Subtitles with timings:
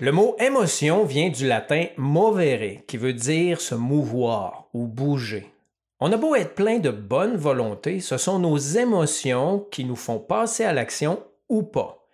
[0.00, 5.52] Le mot émotion vient du latin movere, qui veut dire se mouvoir ou bouger.
[6.00, 10.18] On a beau être plein de bonne volonté, ce sont nos émotions qui nous font
[10.18, 12.08] passer à l'action ou pas.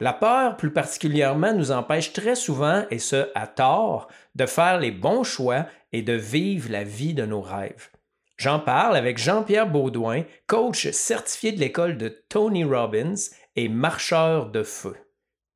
[0.00, 4.90] La peur, plus particulièrement, nous empêche très souvent, et ce à tort, de faire les
[4.90, 7.90] bons choix et de vivre la vie de nos rêves.
[8.38, 13.16] J'en parle avec Jean-Pierre Baudouin, coach certifié de l'école de Tony Robbins
[13.54, 14.96] et marcheur de feu.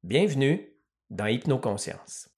[0.03, 0.72] Bienvenue
[1.13, 2.29] dans Hypnoconscience.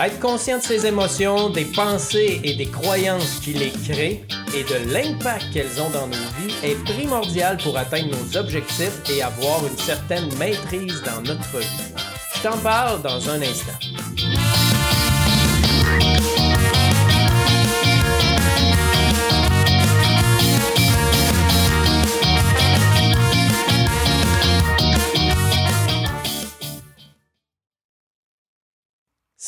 [0.00, 4.24] Être conscient de ses émotions, des pensées et des croyances qui les créent
[4.54, 9.22] et de l'impact qu'elles ont dans nos vies est primordial pour atteindre nos objectifs et
[9.22, 11.94] avoir une certaine maîtrise dans notre vie.
[12.36, 14.27] Je t'en parle dans un instant.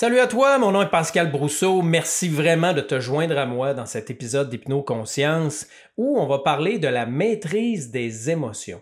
[0.01, 1.83] Salut à toi, mon nom est Pascal Brousseau.
[1.83, 5.67] Merci vraiment de te joindre à moi dans cet épisode d'Hypnoconscience
[5.99, 8.81] où on va parler de la maîtrise des émotions.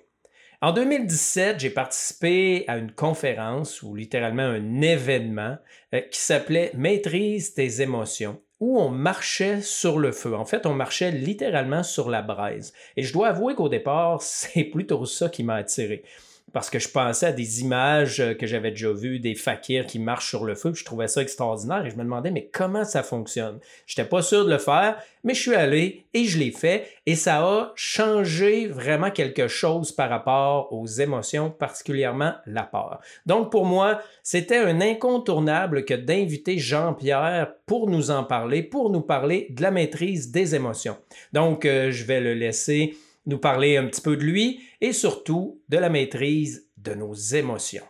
[0.63, 5.57] En 2017, j'ai participé à une conférence ou littéralement un événement
[5.93, 10.37] euh, qui s'appelait Maîtrise tes émotions où on marchait sur le feu.
[10.37, 12.73] En fait, on marchait littéralement sur la braise.
[12.97, 16.05] Et je dois avouer qu'au départ, c'est plutôt ça qui m'a attiré
[16.53, 19.99] parce que je pensais à des images euh, que j'avais déjà vues, des fakirs qui
[19.99, 23.03] marchent sur le feu, je trouvais ça extraordinaire et je me demandais, mais comment ça
[23.03, 23.59] fonctionne?
[23.87, 26.89] Je n'étais pas sûr de le faire, mais je suis allé et je l'ai fait
[27.07, 33.01] et ça a changé vraiment quelque chose par rapport aux émotions, particulièrement la peur.
[33.27, 39.03] Donc pour moi, c'était un incontournable que d'inviter Jean-Pierre pour nous en parler, pour nous
[39.03, 40.97] parler de la maîtrise des émotions.
[41.33, 42.97] Donc euh, je vais le laisser
[43.27, 47.87] nous parler un petit peu de lui et surtout de la maîtrise de nos émotions.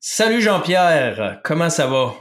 [0.00, 2.14] Salut Jean-Pierre, comment ça va?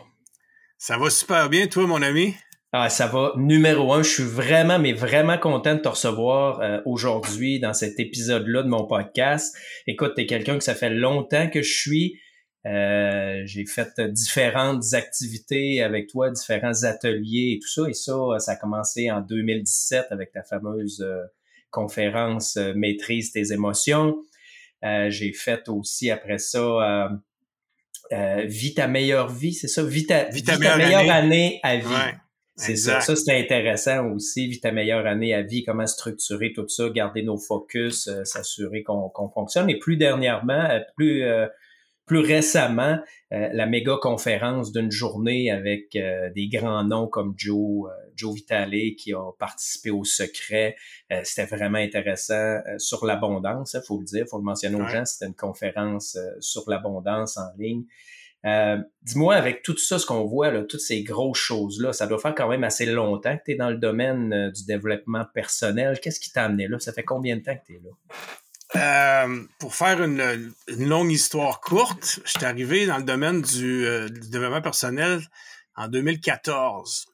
[0.77, 2.35] Ça va super bien, toi, mon ami?
[2.73, 4.01] Ah, ça va numéro un.
[4.01, 8.69] Je suis vraiment, mais vraiment content de te recevoir euh, aujourd'hui dans cet épisode-là de
[8.69, 9.53] mon podcast.
[9.87, 12.20] Écoute, tu es quelqu'un que ça fait longtemps que je suis.
[12.67, 17.89] Euh, j'ai fait différentes activités avec toi, différents ateliers et tout ça.
[17.89, 21.23] Et ça, ça a commencé en 2017 avec ta fameuse euh,
[21.71, 24.21] conférence euh, Maîtrise tes émotions.
[24.83, 27.09] Euh, j'ai fait aussi après ça
[28.11, 29.83] euh, Vie ta meilleure vie, c'est ça?
[29.83, 31.59] Vie ta, meilleure, année.
[31.63, 31.85] à vie.
[32.57, 32.99] c'est ça.
[32.99, 34.47] Ça, c'était intéressant aussi.
[34.47, 39.29] Vie ta meilleure année à vie, comment structurer tout ça, garder nos focus, s'assurer qu'on
[39.33, 39.69] fonctionne.
[39.69, 40.67] Et plus dernièrement,
[40.97, 41.23] plus
[42.11, 42.99] plus récemment,
[43.31, 48.35] euh, la méga conférence d'une journée avec euh, des grands noms comme Joe, euh, Joe
[48.35, 50.75] Vitale qui a participé au secret.
[51.23, 55.05] c'était vraiment intéressant sur l'abondance, il hein, faut le dire, faut le mentionner aux gens.
[55.05, 57.85] C'était une conférence sur l'abondance en ligne.
[59.03, 62.35] Dis-moi, avec tout ça, ce qu'on voit, là, toutes ces grosses choses-là, ça doit faire
[62.35, 65.97] quand même assez longtemps que tu es dans le domaine du développement personnel.
[66.01, 66.77] Qu'est-ce qui t'a amené là?
[66.79, 67.91] Ça fait combien de temps que tu es là?
[68.75, 74.07] Euh, pour faire une, longue histoire courte, je suis arrivé dans le domaine du, euh,
[74.07, 75.21] développement personnel
[75.75, 77.07] en 2014.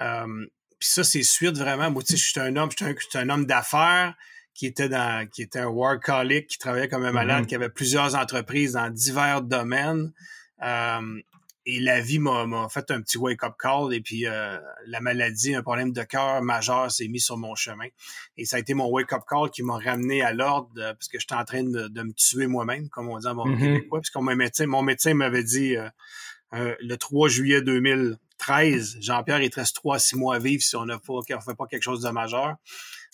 [0.00, 0.46] Euh,
[0.78, 1.90] Puis ça, c'est suite vraiment.
[1.90, 4.14] Moi, tu sais, je suis un homme, je suis un, homme d'affaires
[4.54, 7.46] qui était dans, qui était un workaholic, qui travaillait comme un malade, mm-hmm.
[7.46, 10.12] qui avait plusieurs entreprises dans divers domaines.
[10.62, 11.20] Euh,
[11.64, 15.62] et la vie m'a fait un petit wake-up call et puis euh, la maladie, un
[15.62, 17.86] problème de cœur majeur s'est mis sur mon chemin.
[18.36, 21.34] Et ça a été mon wake-up call qui m'a ramené à l'ordre parce que j'étais
[21.34, 23.58] en train de, me tuer moi-même, comme on dit en bon mm-hmm.
[23.58, 24.00] québécois.
[24.00, 25.88] Parce que mon médecin, mon médecin m'avait dit euh,
[26.54, 30.62] euh, le 3 juillet 2013, Jean-Pierre, il te reste 3 à 6 mois à vivre
[30.62, 32.56] si on ne fait pas quelque chose de majeur.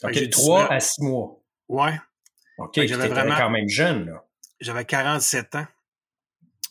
[0.03, 1.39] OK, 3 à 6 mois.
[1.69, 1.99] Ouais.
[2.57, 4.25] OK, j'avais vraiment quand même jeune, là.
[4.61, 5.67] J'avais 47 ans.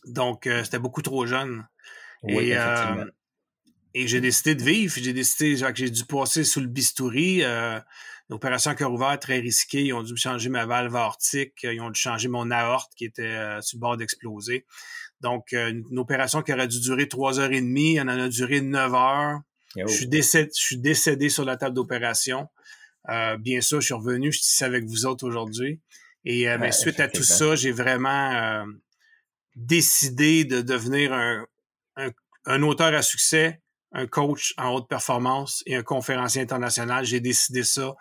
[0.07, 1.67] Donc, euh, c'était beaucoup trop jeune.
[2.27, 3.05] et, euh,
[3.93, 4.93] et j'ai décidé de vivre.
[4.95, 7.43] J'ai décidé, j'ai dû passer sous le bistouri.
[7.43, 7.79] Euh,
[8.29, 9.85] L'opération cœur ouvert très risquée.
[9.85, 11.63] Ils ont dû changer ma valve aortique.
[11.63, 14.65] Ils ont dû changer mon aorte qui était euh, sur le bord d'exploser.
[15.21, 18.61] Donc, une, opération qui aurait dû durer trois heures et demie, elle en a duré
[18.61, 19.39] neuf heures.
[19.75, 22.49] Je, suis décédé, je suis décédé sur la table d'opération.
[23.39, 25.79] bien sûr, je suis revenu, je suis ici avec vous autres aujourd'hui.
[26.25, 28.65] Et mais suite à tout ça, j'ai vraiment
[29.57, 31.45] décidé de devenir un,
[32.45, 33.59] un, auteur à succès,
[33.91, 37.05] un coach en haute performance et un conférencier international.
[37.05, 37.95] J'ai décidé ça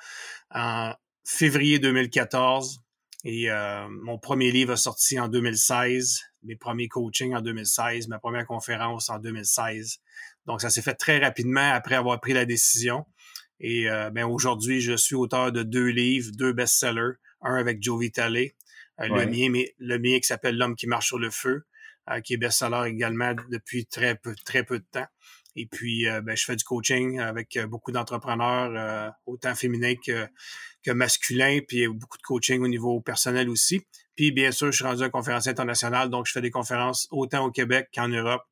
[0.54, 0.92] en
[1.24, 2.82] février 2014
[3.24, 8.18] et euh, mon premier livre a sorti en 2016, mes premiers coachings en 2016, ma
[8.18, 9.96] première conférence en 2016.
[10.44, 13.06] Donc ça s'est fait très rapidement après avoir pris la décision.
[13.60, 17.98] Et euh, ben, aujourd'hui, je suis auteur de deux livres, deux best-sellers, un avec Joe
[17.98, 18.50] Vitale,
[19.00, 21.64] euh, le mien, mais le mien qui s'appelle L'homme qui marche sur le feu,
[22.10, 25.06] euh, qui est best-seller également depuis très peu, très peu de temps.
[25.58, 30.28] Et puis, ben, je fais du coaching avec beaucoup d'entrepreneurs, autant féminins que,
[30.82, 33.80] que masculins, puis beaucoup de coaching au niveau personnel aussi.
[34.16, 37.08] Puis, bien sûr, je suis rendu à une conférence internationale, donc je fais des conférences
[37.10, 38.42] autant au Québec qu'en Europe.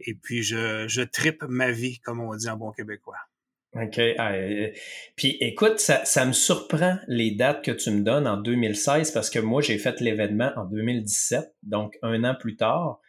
[0.00, 3.16] Et puis, je, je tripe ma vie, comme on dit en bon québécois.
[3.74, 4.00] OK.
[4.18, 4.70] Ah, euh,
[5.14, 9.30] puis écoute, ça, ça me surprend les dates que tu me donnes en 2016 parce
[9.30, 13.00] que moi, j'ai fait l'événement en 2017, donc un an plus tard.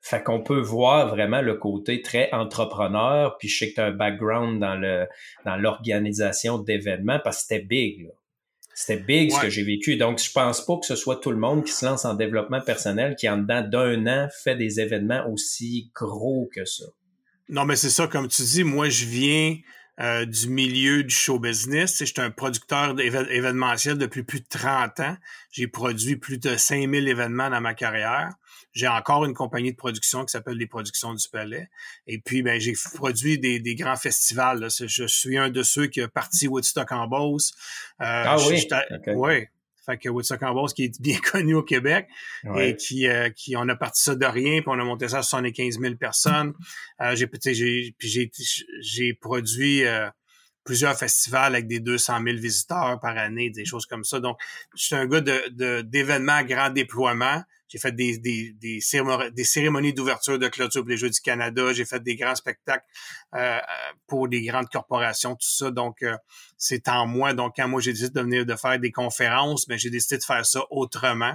[0.00, 3.86] Fait qu'on peut voir vraiment le côté très entrepreneur, puis je sais que tu as
[3.86, 5.06] un background dans le
[5.44, 8.08] dans l'organisation d'événements parce que c'était big.
[8.74, 9.96] C'était big ce que j'ai vécu.
[9.96, 12.60] Donc, je pense pas que ce soit tout le monde qui se lance en développement
[12.60, 16.84] personnel qui, en dedans d'un an, fait des événements aussi gros que ça.
[17.48, 19.56] Non, mais c'est ça, comme tu dis, moi, je viens
[20.00, 22.04] euh, du milieu du show business.
[22.04, 25.16] J'étais un producteur événementiel depuis plus de 30 ans.
[25.50, 28.30] J'ai produit plus de 5000 événements dans ma carrière.
[28.72, 31.68] J'ai encore une compagnie de production qui s'appelle Les Productions du Palais.
[32.06, 34.68] Et puis, ben, j'ai produit des, des, grands festivals.
[34.70, 37.54] Je suis un de ceux qui a parti Woodstock en Beauce.
[38.00, 38.68] Euh, ah oui?
[39.08, 39.46] Oui,
[39.88, 42.08] fait que Woodstock en Beauce, qui est bien connu au Québec
[42.56, 45.18] et qui, euh, qui, on a parti ça de rien, puis on a monté ça
[45.18, 46.52] à 75 000 personnes.
[47.00, 48.30] Euh, j'ai, j'ai, j'ai,
[48.80, 50.08] j'ai produit euh,
[50.64, 54.20] plusieurs festivals avec des 200 000 visiteurs par année, des choses comme ça.
[54.20, 54.38] Donc,
[54.76, 57.42] je suis un gars de, d'événements à grand déploiement.
[57.68, 61.20] J'ai fait des, des, des, cérémonies, des cérémonies d'ouverture de clôture pour les Jeux du
[61.20, 61.72] Canada.
[61.74, 62.84] J'ai fait des grands spectacles
[63.34, 63.58] euh,
[64.06, 65.70] pour des grandes corporations, tout ça.
[65.70, 66.16] Donc, euh,
[66.56, 67.34] c'est en moi.
[67.34, 70.24] Donc, quand moi, j'ai décidé de venir de faire des conférences, ben, j'ai décidé de
[70.24, 71.34] faire ça autrement.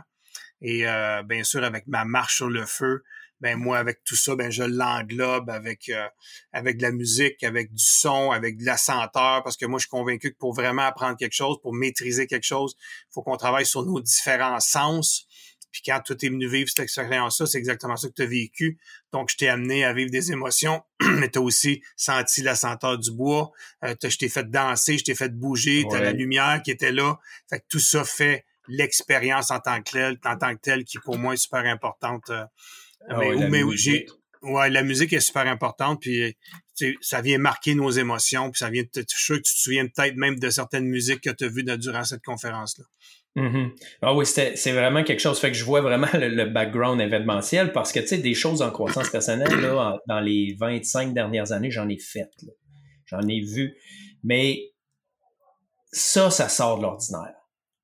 [0.61, 3.03] Et euh, bien sûr, avec ma marche sur le feu,
[3.41, 5.91] ben moi avec tout ça ben je l'englobe avec
[6.53, 9.81] avec de la musique avec du son avec de la senteur parce que moi je
[9.81, 13.35] suis convaincu que pour vraiment apprendre quelque chose pour maîtriser quelque chose il faut qu'on
[13.35, 15.27] travaille sur nos différents sens
[15.73, 18.77] puis quand tu es venu vivre cette expérience-là, c'est exactement ça que tu as vécu.
[19.11, 22.99] Donc, je t'ai amené à vivre des émotions, mais tu as aussi senti la senteur
[22.99, 23.51] du bois.
[23.83, 26.91] Euh, je t'ai fait danser, je t'ai fait bouger, tu as la lumière qui était
[26.91, 27.17] là.
[27.49, 30.99] Fait que tout ça fait l'expérience en tant que tel, en tant que tel, qui
[30.99, 32.29] pour moi est super importante.
[32.29, 32.45] Euh,
[33.09, 33.17] ah
[33.49, 34.05] mais, j'ai,
[34.43, 36.37] ouais, la musique est super importante, puis
[37.01, 39.87] ça vient marquer nos émotions, puis ça vient, je suis sûr que tu te souviens
[39.87, 42.85] peut-être même de certaines musiques que tu as vues durant cette conférence-là.
[43.35, 43.71] Mm-hmm.
[44.03, 45.39] Ah oui, c'est vraiment quelque chose.
[45.39, 48.69] Fait que je vois vraiment le, background événementiel parce que, tu sais, des choses en
[48.69, 52.29] croissance personnelle, là, dans les 25 dernières années, j'en ai fait.
[53.07, 53.75] J'en ai vu.
[54.23, 54.71] Mais
[55.91, 57.33] ça, ça sort de l'ordinaire.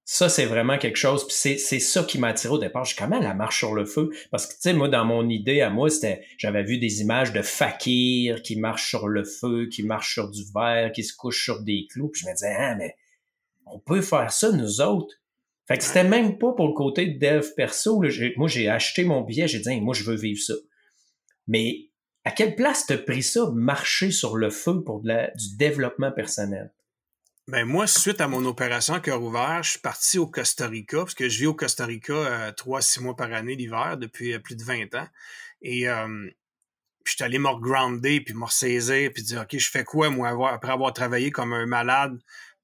[0.05, 1.27] Ça, c'est vraiment quelque chose.
[1.27, 2.83] Puis c'est ça qui m'a attiré au départ.
[2.83, 4.09] Je suis comment la marche sur le feu?
[4.31, 7.31] Parce que, tu sais, moi, dans mon idée à moi, c'était, j'avais vu des images
[7.31, 11.43] de fakirs qui marchent sur le feu, qui marchent sur du verre, qui se couchent
[11.43, 12.09] sur des clous.
[12.09, 12.95] Puis je me disais, ah, mais
[13.67, 15.15] on peut faire ça, nous autres.
[15.69, 18.01] Fait que c'était même pas pour le côté de dev perso.
[18.37, 20.55] Moi, j'ai acheté mon billet, j'ai dit, moi, je veux vivre ça.
[21.47, 21.91] Mais
[22.25, 26.73] à quelle place t'as pris ça, marcher sur le feu pour du développement personnel?
[27.47, 31.13] Ben moi, suite à mon opération cœur ouvert, je suis parti au Costa Rica, parce
[31.13, 34.39] que je vis au Costa Rica euh, trois, six mois par année l'hiver depuis euh,
[34.39, 35.07] plus de 20 ans.
[35.61, 36.29] Et euh,
[37.05, 40.51] je suis allé me grounder, puis me ressaisir, puis dire, OK, je fais quoi, moi,
[40.51, 42.19] après avoir travaillé comme un malade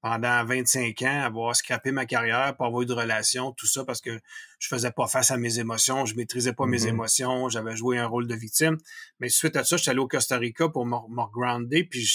[0.06, 4.00] pendant 25 ans, avoir scrappé ma carrière, pas avoir eu de relation, tout ça parce
[4.00, 4.20] que
[4.60, 6.88] je faisais pas face à mes émotions, je maîtrisais pas mes mm-hmm.
[6.90, 8.78] émotions, j'avais joué un rôle de victime.
[9.18, 12.06] Mais suite à ça, je suis allé au Costa Rica pour me, grounder, puis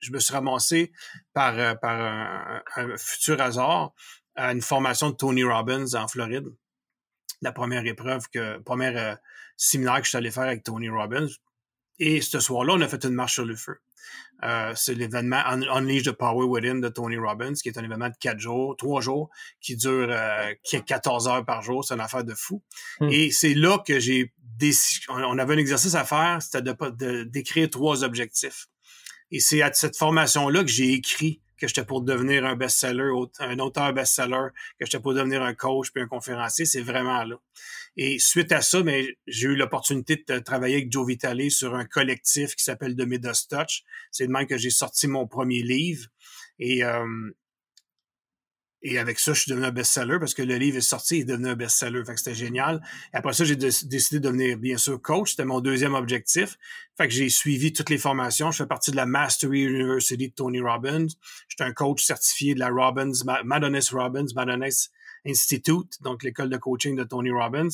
[0.00, 0.90] je, me suis ramassé
[1.34, 2.00] par, euh, par
[2.74, 3.92] un, futur hasard
[4.34, 6.48] à une formation de Tony Robbins en Floride.
[7.42, 9.14] La première épreuve que, première euh,
[9.56, 11.28] séminaire que je suis allé faire avec Tony Robbins.
[12.00, 13.78] Et ce soir-là, on a fait une marche sur le feu.
[14.44, 18.14] Euh, c'est l'événement Unleash the Power Within de Tony Robbins, qui est un événement de
[18.20, 20.52] quatre jours, trois jours, qui dure euh,
[20.86, 21.84] 14 heures par jour.
[21.84, 22.62] C'est une affaire de fou.
[23.00, 23.08] Hmm.
[23.10, 27.70] Et c'est là que j'ai décidé, on avait un exercice à faire, c'était de, d'écrire
[27.70, 28.66] trois objectifs.
[29.30, 33.58] Et c'est à cette formation-là que j'ai écrit que j'étais pour devenir un best-seller, un
[33.58, 34.48] auteur best-seller,
[34.78, 37.36] que j'étais pour devenir un coach puis un conférencier, c'est vraiment là.
[37.96, 41.74] Et suite à ça, mais ben, j'ai eu l'opportunité de travailler avec Joe Vitale sur
[41.74, 43.84] un collectif qui s'appelle The Midas Touch.
[44.10, 46.06] C'est de même que j'ai sorti mon premier livre.
[46.58, 47.04] Et, euh,
[48.88, 51.18] et avec ça, je suis devenu un best-seller parce que le livre est sorti et
[51.20, 52.04] est devenu un best-seller.
[52.04, 52.80] Fait que c'était génial.
[53.12, 55.30] Et après ça, j'ai décidé de devenir, bien sûr, coach.
[55.30, 56.56] C'était mon deuxième objectif.
[56.96, 58.52] Fait que j'ai suivi toutes les formations.
[58.52, 61.08] Je fais partie de la Mastery University de Tony Robbins.
[61.48, 63.10] J'étais un coach certifié de la Robbins,
[63.44, 64.90] Madonis Robbins, Madonis
[65.26, 67.68] Institute, donc l'école de coaching de Tony Robbins.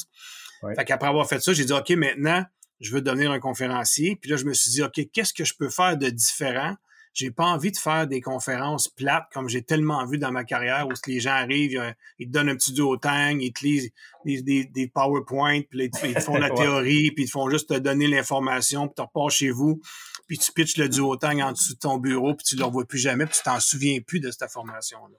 [0.74, 2.42] Fait qu'après avoir fait ça, j'ai dit, OK, maintenant,
[2.80, 4.16] je veux devenir un conférencier.
[4.16, 6.74] Puis là, je me suis dit, OK, qu'est-ce que je peux faire de différent
[7.14, 10.86] j'ai pas envie de faire des conférences plates comme j'ai tellement vu dans ma carrière
[10.88, 13.90] où les gens arrivent, ils te donnent un petit duotang, ils te lisent
[14.24, 17.68] des, des, des PowerPoint, puis ils te font la théorie, puis ils te font juste
[17.68, 19.80] te donner l'information, puis tu repars chez vous,
[20.26, 22.98] puis tu pitches le duotang en dessous de ton bureau, puis tu le revois plus
[22.98, 25.18] jamais, puis tu t'en souviens plus de cette formation-là.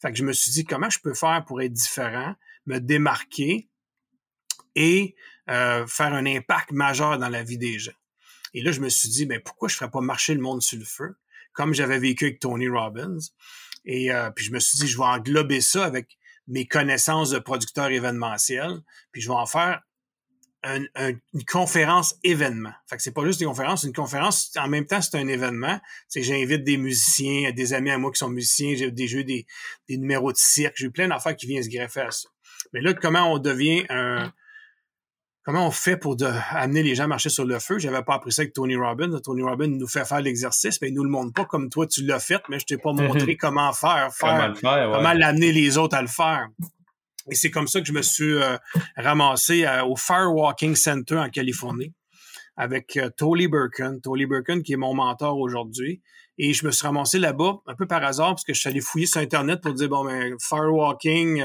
[0.00, 2.34] Fait que je me suis dit, comment je peux faire pour être différent,
[2.66, 3.68] me démarquer
[4.74, 5.14] et
[5.48, 7.92] euh, faire un impact majeur dans la vie des gens?
[8.54, 10.62] Et là, je me suis dit, ben, pourquoi je ne ferais pas marcher le monde
[10.62, 11.16] sur le feu,
[11.56, 13.18] comme j'avais vécu avec Tony Robbins.
[13.84, 17.38] Et euh, puis je me suis dit, je vais englober ça avec mes connaissances de
[17.38, 18.78] producteur événementiel,
[19.10, 19.82] puis je vais en faire
[20.64, 22.72] une conférence événement.
[22.88, 25.80] Fait que c'est pas juste une conférence, une conférence, en même temps, c'est un événement.
[26.08, 29.46] C'est j'invite des musiciens, des amis à moi qui sont musiciens, j'ai des jeux, des,
[29.88, 32.28] des numéros de cirque, j'ai plein d'affaires qui viennent se greffer à ça.
[32.72, 34.32] Mais là, comment on devient un,
[35.46, 36.16] comment on fait pour
[36.50, 37.78] amener les gens à marcher sur le feu?
[37.78, 39.20] J'avais pas appris ça avec Tony Robbins.
[39.20, 42.04] Tony Robbins nous fait faire l'exercice, mais il nous le montre pas comme toi tu
[42.04, 46.02] l'as fait, mais je t'ai pas montré comment faire, faire comment l'amener les autres à
[46.02, 46.48] le faire.
[47.30, 48.56] Et c'est comme ça que je me suis euh,
[48.96, 51.92] ramassé euh, au Firewalking Center en Californie
[52.56, 53.98] avec euh, Tolly Birkin.
[54.00, 56.02] Tolly Birkin qui est mon mentor aujourd'hui.
[56.38, 58.80] Et je me suis ramassé là-bas un peu par hasard parce que je suis allé
[58.80, 61.42] fouiller sur Internet pour dire, bon, ben, Firewalking,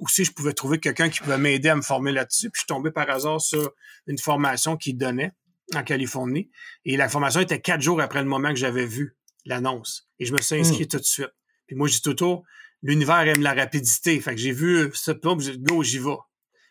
[0.00, 2.50] aussi je pouvais trouver quelqu'un qui pouvait m'aider à me former là-dessus.
[2.50, 3.72] Puis je suis tombé par hasard sur
[4.06, 5.32] une formation qu'il donnait
[5.74, 6.50] en Californie.
[6.84, 10.08] Et la formation était quatre jours après le moment que j'avais vu l'annonce.
[10.18, 10.88] Et je me suis inscrit hmm.
[10.88, 11.32] tout de suite.
[11.66, 12.42] Puis moi, j'ai tout autour,
[12.82, 14.20] l'univers aime la rapidité.
[14.20, 16.16] Fait que j'ai vu ce plan, j'ai dit, go, j'y vais.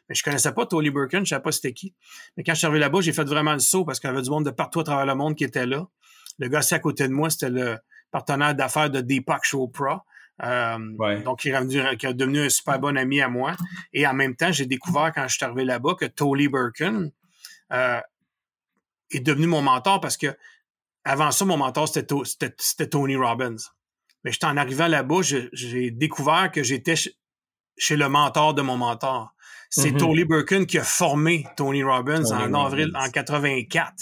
[0.09, 1.93] Mais je connaissais pas Tolly Birkin, je savais pas c'était qui.
[2.35, 4.23] Mais quand je suis arrivé là-bas, j'ai fait vraiment le saut parce qu'il y avait
[4.23, 5.87] du monde de partout à travers le monde qui était là.
[6.39, 7.77] Le gars assis à côté de moi, c'était le
[8.09, 10.03] partenaire d'affaires de Deepak Chopra.
[10.43, 13.55] Euh, donc, il est, qui est devenu un super bon ami à moi.
[13.93, 17.09] Et en même temps, j'ai découvert quand je suis arrivé là-bas que Tolly Birkin
[17.73, 18.01] euh,
[19.11, 20.35] est devenu mon mentor parce que
[21.03, 23.55] avant ça, mon mentor, c'était Tony Robbins.
[24.23, 26.95] Mais j'étais en arrivant là-bas, j'ai découvert que j'étais
[27.77, 29.33] chez le mentor de mon mentor.
[29.69, 29.97] C'est mm-hmm.
[29.97, 33.93] Tony Birkin qui a formé Tony Robbins en avril en 84.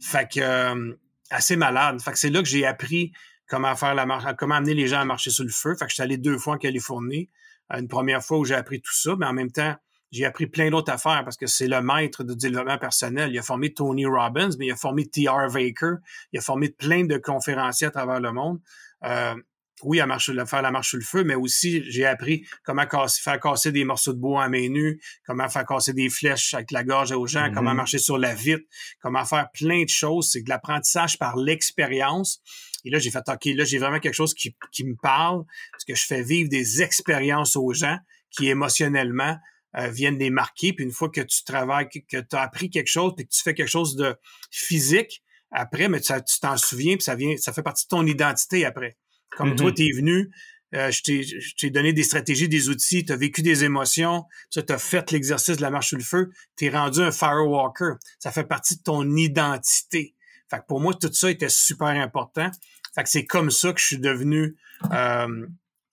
[0.00, 0.98] Fait que euh,
[1.30, 2.00] assez malade.
[2.00, 3.12] Fait que c'est là que j'ai appris
[3.52, 5.76] comment faire la marche, comment amener les gens à marcher sur le feu.
[5.78, 7.28] Fait que je suis allé deux fois en Californie.
[7.70, 9.76] Euh, une première fois où j'ai appris tout ça, mais en même temps,
[10.10, 13.30] j'ai appris plein d'autres affaires parce que c'est le maître de développement personnel.
[13.30, 15.50] Il a formé Tony Robbins, mais il a formé T.R.
[15.52, 15.96] Baker.
[16.32, 18.58] Il a formé plein de conférenciers à travers le monde.
[19.04, 19.34] Euh,
[19.82, 22.86] oui, à, marcher, à faire la marche sur le feu, mais aussi j'ai appris comment
[22.86, 26.70] faire casser des morceaux de bois à main nue, comment faire casser des flèches avec
[26.70, 27.76] la gorge aux gens, comment mm-hmm.
[27.76, 28.64] marcher sur la vitre,
[29.00, 30.30] comment faire plein de choses.
[30.30, 32.40] C'est de l'apprentissage par l'expérience.
[32.84, 35.84] Et là, j'ai fait, OK, là, j'ai vraiment quelque chose qui, qui, me parle, parce
[35.84, 37.98] que je fais vivre des expériences aux gens
[38.30, 39.36] qui émotionnellement
[39.76, 40.72] euh, viennent les marquer.
[40.72, 43.42] Puis une fois que tu travailles, que, tu as appris quelque chose, puis que tu
[43.42, 44.16] fais quelque chose de
[44.50, 48.64] physique, après, mais tu t'en souviens, puis ça vient, ça fait partie de ton identité
[48.64, 48.96] après.
[49.30, 49.74] Comme toi, mm-hmm.
[49.74, 50.30] tu es venu,
[50.74, 54.78] euh, je t'ai donné des stratégies, des outils, tu as vécu des émotions, tu as
[54.78, 57.94] fait l'exercice de la marche sur le feu, tu es rendu un firewalker.
[58.18, 60.14] Ça fait partie de ton identité.
[60.52, 62.50] Fait que pour moi, tout ça était super important.
[62.94, 64.54] Fait que c'est comme ça que je suis devenu
[64.92, 65.46] euh,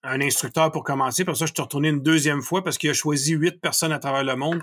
[0.03, 1.23] un instructeur pour commencer.
[1.23, 3.99] Pour ça, je suis retourné une deuxième fois parce qu'il a choisi huit personnes à
[3.99, 4.61] travers le monde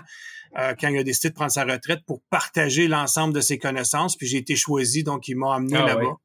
[0.59, 4.15] euh, quand il a décidé de prendre sa retraite pour partager l'ensemble de ses connaissances.
[4.15, 6.17] Puis j'ai été choisi, donc il m'a amené ah là-bas.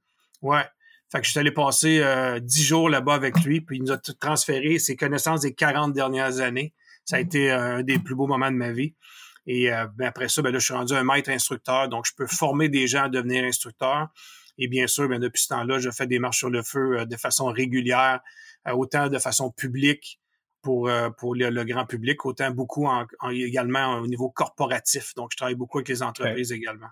[0.43, 0.65] Ouais.
[1.11, 3.93] Fait que je suis allé passer euh, dix jours là-bas avec lui, puis il nous
[3.93, 6.75] a transféré ses connaissances des 40 dernières années.
[7.07, 7.25] Ça a mm-hmm.
[7.25, 8.95] été un des plus beaux moments de ma vie.
[9.47, 12.13] Et euh, ben après ça, ben là, je suis rendu un maître instructeur, donc je
[12.17, 14.09] peux former des gens à devenir instructeurs.
[14.59, 17.05] Et bien sûr, ben depuis ce temps-là, je fais des marches sur le feu euh,
[17.05, 18.21] de façon régulière,
[18.73, 20.21] autant de façon publique
[20.61, 25.13] pour, pour le, grand public, autant beaucoup en, également au niveau corporatif.
[25.17, 26.87] Donc, je travaille beaucoup avec les entreprises également.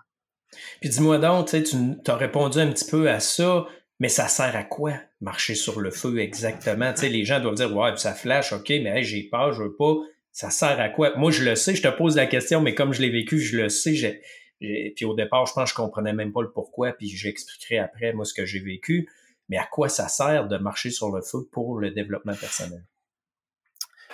[0.81, 3.65] Puis dis-moi donc, tu as répondu un petit peu à ça.
[4.01, 6.91] Mais ça sert à quoi marcher sur le feu exactement?
[6.91, 9.75] Tu sais, les gens doivent dire Ouais, ça flash, OK, mais j'ai peur, je veux
[9.75, 9.93] pas.
[10.31, 11.15] Ça sert à quoi?
[11.17, 13.57] Moi, je le sais, je te pose la question, mais comme je l'ai vécu, je
[13.57, 14.21] le sais.
[14.59, 18.13] Puis au départ, je pense que je comprenais même pas le pourquoi, puis j'expliquerai après,
[18.13, 19.09] moi, ce que j'ai vécu.
[19.49, 22.85] Mais à quoi ça sert de marcher sur le feu pour le développement personnel?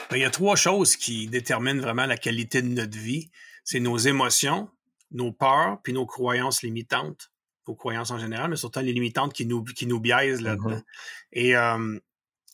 [0.10, 3.30] Ben, il y a trois choses qui déterminent vraiment la qualité de notre vie.
[3.64, 4.70] C'est nos émotions,
[5.12, 7.32] nos peurs, puis nos croyances limitantes
[7.68, 10.70] aux croyances en général, mais surtout les limitantes qui nous, qui nous biaisent là-dedans.
[10.70, 10.84] Mm-hmm.
[11.34, 12.00] Et euh,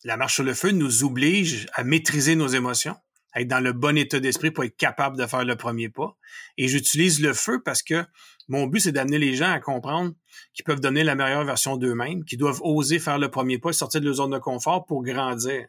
[0.04, 2.96] la marche sur le feu nous oblige à maîtriser nos émotions,
[3.36, 6.18] être dans le bon état d'esprit pour être capable de faire le premier pas.
[6.58, 8.06] Et j'utilise le feu parce que
[8.48, 10.14] mon but, c'est d'amener les gens à comprendre
[10.54, 14.02] qu'ils peuvent donner la meilleure version d'eux-mêmes, qu'ils doivent oser faire le premier pas, sortir
[14.02, 15.66] de leur zone de confort pour grandir.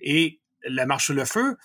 [0.00, 1.56] Et la marche sur le feu,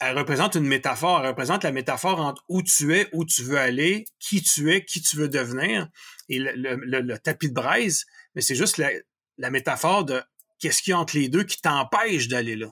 [0.00, 3.58] elle représente une métaphore, elle représente la métaphore entre où tu es, où tu veux
[3.58, 5.88] aller, qui tu es, qui tu veux devenir.
[6.28, 8.04] Et le, tapis de braise,
[8.34, 10.22] mais c'est juste la, métaphore de
[10.58, 12.68] qu'est-ce qu'il y a entre les deux qui t'empêche d'aller là.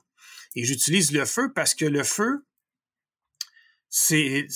[0.57, 2.45] Et j'utilise le feu parce que le feu,
[3.89, 4.49] c'est,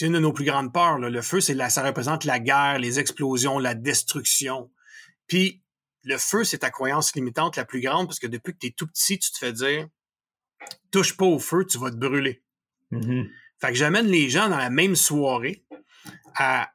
[0.00, 0.98] une de nos plus grandes peurs.
[0.98, 4.70] Le feu, c'est ça représente la guerre, les explosions, la destruction.
[5.28, 5.62] Puis
[6.02, 8.70] le feu, c'est ta croyance limitante la plus grande parce que depuis que tu es
[8.72, 9.88] tout petit, tu te fais dire
[10.90, 12.42] touche pas au feu, tu vas te brûler.
[12.92, 13.30] Mm-hmm.
[13.60, 15.64] Fait que j'amène les gens dans la même soirée
[16.34, 16.72] à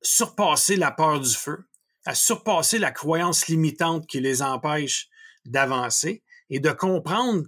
[0.00, 1.68] surpasser la peur du feu,
[2.04, 5.08] à surpasser la croyance limitante qui les empêche
[5.44, 7.44] d'avancer et de comprendre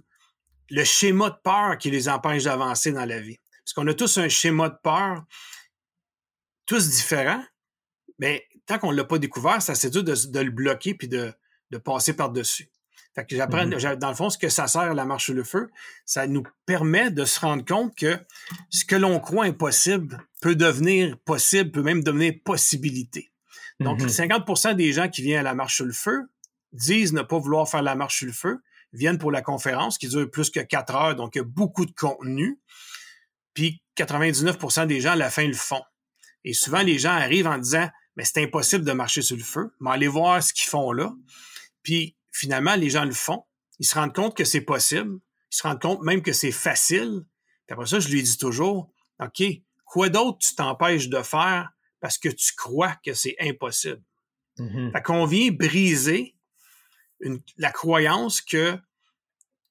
[0.69, 3.37] le schéma de peur qui les empêche d'avancer dans la vie.
[3.63, 5.23] Parce qu'on a tous un schéma de peur,
[6.65, 7.43] tous différents,
[8.17, 11.33] mais tant qu'on ne l'a pas découvert, c'est assez dur de, le bloquer puis de,
[11.83, 12.69] passer par-dessus.
[13.13, 13.95] Fait que j'apprends, mm-hmm.
[13.95, 15.69] dans le fond, ce que ça sert la marche sur le feu,
[16.05, 18.17] ça nous permet de se rendre compte que
[18.69, 23.31] ce que l'on croit impossible peut devenir possible, peut même devenir possibilité.
[23.79, 24.75] Donc, 50 mm-hmm.
[24.75, 26.23] des gens qui viennent à la marche sur le feu
[26.71, 28.61] disent ne pas vouloir faire la marche sur le feu,
[28.95, 31.85] viennent pour la conférence qui dure plus que quatre heures, donc il y a beaucoup
[31.85, 32.59] de contenu.
[33.53, 35.81] Puis 99% des gens à la fin le font.
[36.43, 39.73] Et souvent, les gens arrivent en disant mais c'est impossible de marcher sur le feu,
[39.79, 41.13] mais allez voir ce qu'ils font là.
[41.83, 43.43] Puis finalement, les gens le font.
[43.79, 45.19] Ils se rendent compte que c'est possible.
[45.51, 47.21] Ils se rendent compte même que c'est facile.
[47.67, 49.43] Puis après ça, je lui dis toujours, OK,
[49.85, 54.01] quoi d'autre tu t'empêches de faire parce que tu crois que c'est impossible?
[54.59, 54.91] Mm-hmm.
[54.93, 56.34] Fait qu'on vient briser
[57.57, 58.77] la croyance que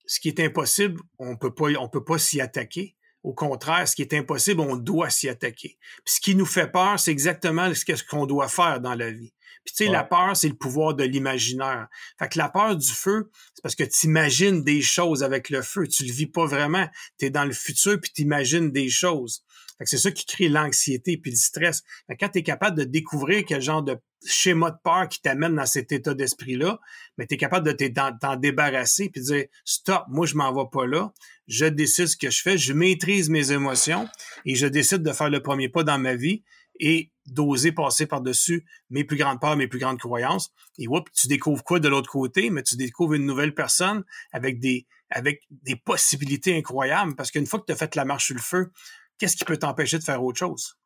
[0.07, 2.97] ce qui est impossible, on peut pas, on peut pas s'y attaquer.
[3.23, 5.79] Au contraire, ce qui est impossible, on doit s'y attaquer.
[6.05, 9.33] Puis ce qui nous fait peur, c'est exactement ce qu'on doit faire dans la vie.
[9.65, 11.89] Puis tu sais, la peur, c'est le pouvoir de l'imaginaire.
[12.19, 15.63] Fait que la peur du feu, c'est parce que tu imagines des choses avec le
[15.63, 15.89] feu.
[15.89, 16.87] Tu le vis pas vraiment.
[17.19, 19.43] Tu es dans le futur puis tu imagines des choses.
[19.85, 21.83] C'est ça qui crée l'anxiété puis le stress.
[22.07, 25.57] Fait quand tu es capable de découvrir quel genre de schéma de peur qui t'amène
[25.57, 26.79] dans cet état d'esprit-là,
[27.19, 27.87] mais tu es capable de
[28.21, 31.13] t'en débarrasser puis de dire stop, moi je m'en vais pas là,
[31.47, 34.09] je décide ce que je fais, je maîtrise mes émotions
[34.47, 36.43] et je décide de faire le premier pas dans ma vie
[36.81, 40.53] et d'oser passer par-dessus mes plus grandes peurs, mes plus grandes croyances.
[40.79, 44.59] Et whoop, tu découvres quoi de l'autre côté, mais tu découvres une nouvelle personne avec
[44.59, 48.35] des, avec des possibilités incroyables parce qu'une fois que tu as fait la marche sur
[48.35, 48.71] le feu,
[49.19, 50.77] qu'est-ce qui peut t'empêcher de faire autre chose?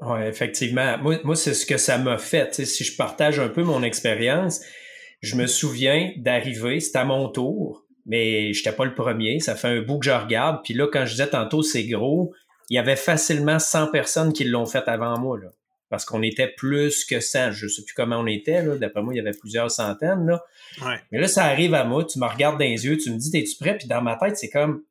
[0.00, 0.98] Oui, effectivement.
[0.98, 2.64] Moi, moi c'est ce que ça m'a fait.
[2.64, 4.60] si je partage un peu mon expérience,
[5.20, 9.40] je me souviens d'arriver, c'était à mon tour, mais j'étais pas le premier.
[9.40, 10.60] Ça fait un bout que je regarde.
[10.64, 12.32] Puis là, quand je disais tantôt c'est gros,
[12.70, 15.38] il y avait facilement 100 personnes qui l'ont fait avant moi.
[15.38, 15.48] Là,
[15.90, 17.50] parce qu'on était plus que 100.
[17.52, 18.62] Je sais plus comment on était.
[18.62, 18.76] Là.
[18.76, 20.26] D'après moi, il y avait plusieurs centaines.
[20.26, 20.42] Là.
[21.10, 22.04] Mais là, ça arrive à moi.
[22.04, 22.96] Tu me regardes dans les yeux.
[22.96, 23.76] Tu me dis, es-tu prêt?
[23.76, 24.82] Puis dans ma tête, c'est comme,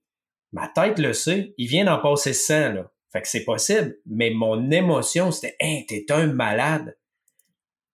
[0.52, 1.54] ma tête le sait.
[1.58, 2.74] Il vient d'en passer 100.
[2.74, 2.92] Là.
[3.12, 6.96] Fait que c'est possible, mais mon émotion, c'était Hein, t'es un malade.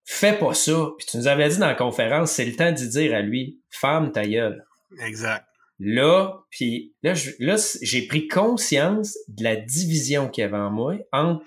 [0.03, 0.89] Fais pas ça.
[0.97, 3.59] Puis tu nous avais dit dans la conférence, c'est le temps d'y dire à lui,
[3.69, 4.65] femme ta gueule.
[5.05, 5.45] Exact.
[5.79, 10.95] Là, puis là, là j'ai pris conscience de la division qu'il y avait en moi
[11.11, 11.43] entre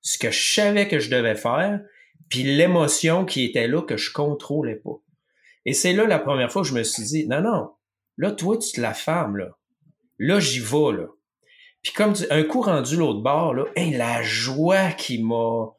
[0.00, 1.80] ce que je savais que je devais faire,
[2.28, 4.98] puis l'émotion qui était là que je contrôlais pas.
[5.66, 7.70] Et c'est là la première fois que je me suis dit, non, non,
[8.16, 9.56] là, toi, tu te la femme, là.
[10.20, 11.06] Là, j'y vais, là.
[11.82, 15.70] Puis comme un coup rendu l'autre bord, là, la joie qui m'a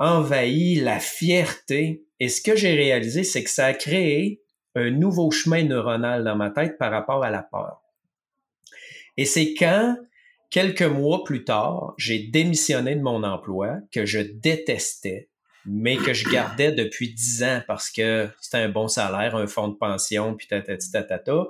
[0.00, 2.04] envahi, la fierté.
[2.18, 4.42] Et ce que j'ai réalisé, c'est que ça a créé
[4.74, 7.80] un nouveau chemin neuronal dans ma tête par rapport à la peur.
[9.16, 9.96] Et c'est quand,
[10.50, 15.30] quelques mois plus tard, j'ai démissionné de mon emploi que je détestais,
[15.64, 19.68] mais que je gardais depuis dix ans parce que c'était un bon salaire, un fonds
[19.68, 21.46] de pension, puis tatati tatata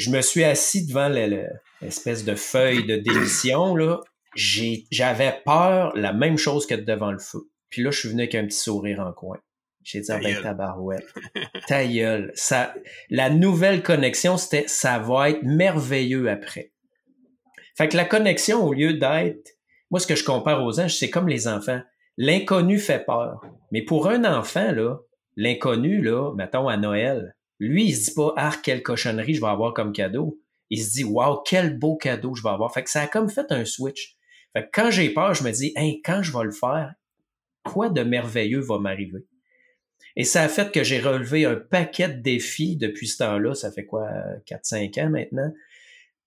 [0.00, 4.00] je me suis assis devant l'espèce de feuille de démission, là.
[4.34, 7.50] J'avais peur, la même chose que devant le feu.
[7.68, 9.38] Puis là, je suis venu avec un petit sourire en coin.
[9.82, 11.06] J'ai dit, ah ben, tabarouette.
[11.66, 12.30] Ta gueule.
[12.34, 12.74] Ça,
[13.08, 16.72] la nouvelle connexion, c'était, ça va être merveilleux après.
[17.76, 19.56] Fait que la connexion, au lieu d'être,
[19.90, 21.80] moi, ce que je compare aux anges, c'est comme les enfants.
[22.16, 23.40] L'inconnu fait peur.
[23.72, 24.98] Mais pour un enfant, là,
[25.36, 29.46] l'inconnu, là, mettons à Noël, lui, il se dit pas, ah, quelle cochonnerie je vais
[29.46, 30.40] avoir comme cadeau.
[30.70, 32.72] Il se dit, wow, quel beau cadeau je vais avoir.
[32.72, 34.16] Fait que ça a comme fait un switch.
[34.54, 36.94] Fait que quand j'ai peur, je me dis, hey, quand je vais le faire,
[37.64, 39.26] quoi de merveilleux va m'arriver?
[40.16, 43.54] Et ça a fait que j'ai relevé un paquet de défis depuis ce temps-là.
[43.54, 44.08] Ça fait quoi,
[44.46, 45.52] 4-5 ans maintenant?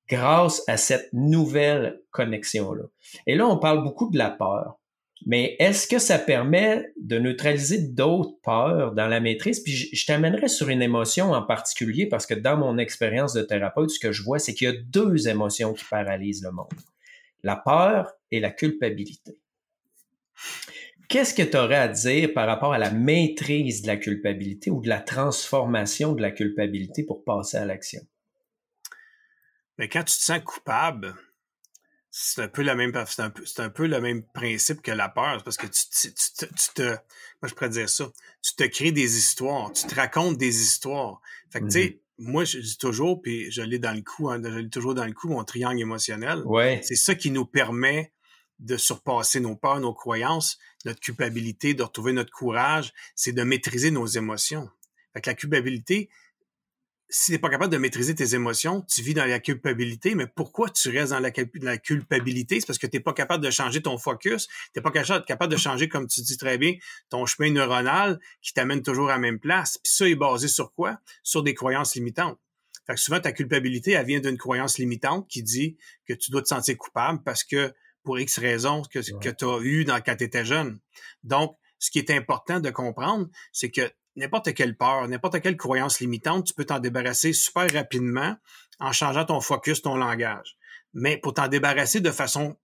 [0.07, 2.83] Grâce à cette nouvelle connexion-là.
[3.25, 4.79] Et là, on parle beaucoup de la peur.
[5.25, 9.61] Mais est-ce que ça permet de neutraliser d'autres peurs dans la maîtrise?
[9.61, 13.89] Puis je, t'amènerai sur une émotion en particulier parce que dans mon expérience de thérapeute,
[13.89, 16.67] ce que je vois, c'est qu'il y a deux émotions qui paralysent le monde.
[17.43, 19.37] La peur et la culpabilité.
[21.07, 24.81] qu'est-ce que tu aurais à dire par rapport à la maîtrise de la culpabilité ou
[24.81, 28.01] de la transformation de la culpabilité pour passer à l'action?
[29.77, 31.15] Mais quand tu te sens coupable,
[32.15, 35.57] c'est un peu le même c'est un, peu, le même principe que la peur parce
[35.57, 38.11] que tu, te moi je pourrais dire ça
[38.43, 42.31] tu te crées des histoires tu te racontes des histoires fait que tu sais mm-hmm.
[42.31, 45.05] moi je dis toujours puis je l'ai dans le coup hein, je l'ai toujours dans
[45.05, 46.81] le coup mon triangle émotionnel ouais.
[46.83, 48.13] c'est ça qui nous permet
[48.59, 53.89] de surpasser nos peurs nos croyances notre culpabilité de retrouver notre courage c'est de maîtriser
[53.89, 54.69] nos émotions
[55.15, 56.11] fait que la culpabilité
[57.15, 60.25] si tu n'es pas capable de maîtriser tes émotions, tu vis dans la culpabilité, mais
[60.25, 62.59] pourquoi tu restes dans la, culpabilité?
[62.59, 65.51] C'est parce que tu n'es pas capable de changer ton focus, tu n'es pas capable
[65.51, 66.73] de changer, comme tu dis très bien,
[67.09, 69.77] ton chemin neuronal qui t'amène toujours à la même place.
[69.83, 70.97] Puis ça est basé sur quoi?
[71.21, 72.39] Sur des croyances limitantes.
[72.87, 76.41] Fait que souvent, ta culpabilité, elle vient d'une croyance limitante qui dit que tu dois
[76.41, 77.71] te sentir coupable parce que
[78.01, 80.79] pour X raisons que, que tu as eu dans, quand tu étais jeune.
[81.23, 85.99] Donc, ce qui est important de comprendre, c'est que n'importe quelle peur, n'importe quelle croyance
[85.99, 88.35] limitante, tu peux t'en débarrasser super rapidement
[88.79, 90.57] en changeant ton focus, ton langage.
[90.93, 92.57] Mais pour t'en débarrasser de façon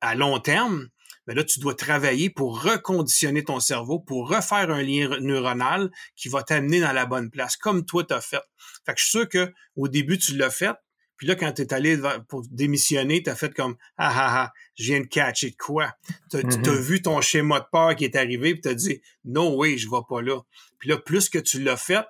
[0.00, 0.88] à long terme,
[1.26, 6.28] ben là, tu dois travailler pour reconditionner ton cerveau, pour refaire un lien neuronal qui
[6.28, 8.42] va t'amener dans la bonne place, comme toi t'as fait.
[8.84, 10.76] Fait que je suis sûr que au début, tu l'as fait,
[11.16, 11.98] puis là, quand tu es allé
[12.28, 15.92] pour démissionner, tu as fait comme Ah ah ah, je viens de catcher de quoi?
[16.30, 16.80] Tu as, mm-hmm.
[16.80, 19.88] vu ton schéma de peur qui est arrivé, puis tu as dit Non, oui, je
[19.88, 20.40] vais pas là.
[20.78, 22.04] Puis là, plus que tu l'as fait,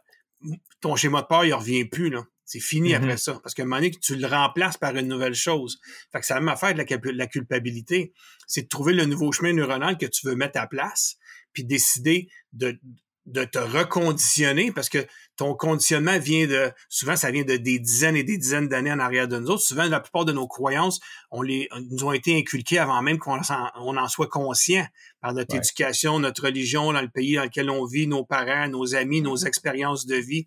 [0.81, 2.11] ton schéma de peur, il revient plus.
[2.11, 2.25] là.
[2.45, 2.97] C'est fini mm-hmm.
[2.97, 3.41] après ça.
[3.43, 5.79] Parce qu'à un moment donné, tu le remplaces par une nouvelle chose.
[6.13, 8.13] Fait que c'est la même affaire de la, la culpabilité.
[8.47, 11.17] C'est de trouver le nouveau chemin neuronal que tu veux mettre à place,
[11.53, 12.79] puis décider de,
[13.27, 15.07] de te reconditionner parce que
[15.37, 18.99] ton conditionnement vient de souvent ça vient de des dizaines et des dizaines d'années en
[18.99, 19.63] arrière de nous autres.
[19.63, 23.39] Souvent la plupart de nos croyances, on les nous ont été inculquées avant même qu'on
[23.39, 24.87] en, on en soit conscient
[25.21, 28.95] par notre éducation, notre religion dans le pays dans lequel on vit, nos parents, nos
[28.95, 30.47] amis, nos expériences de vie.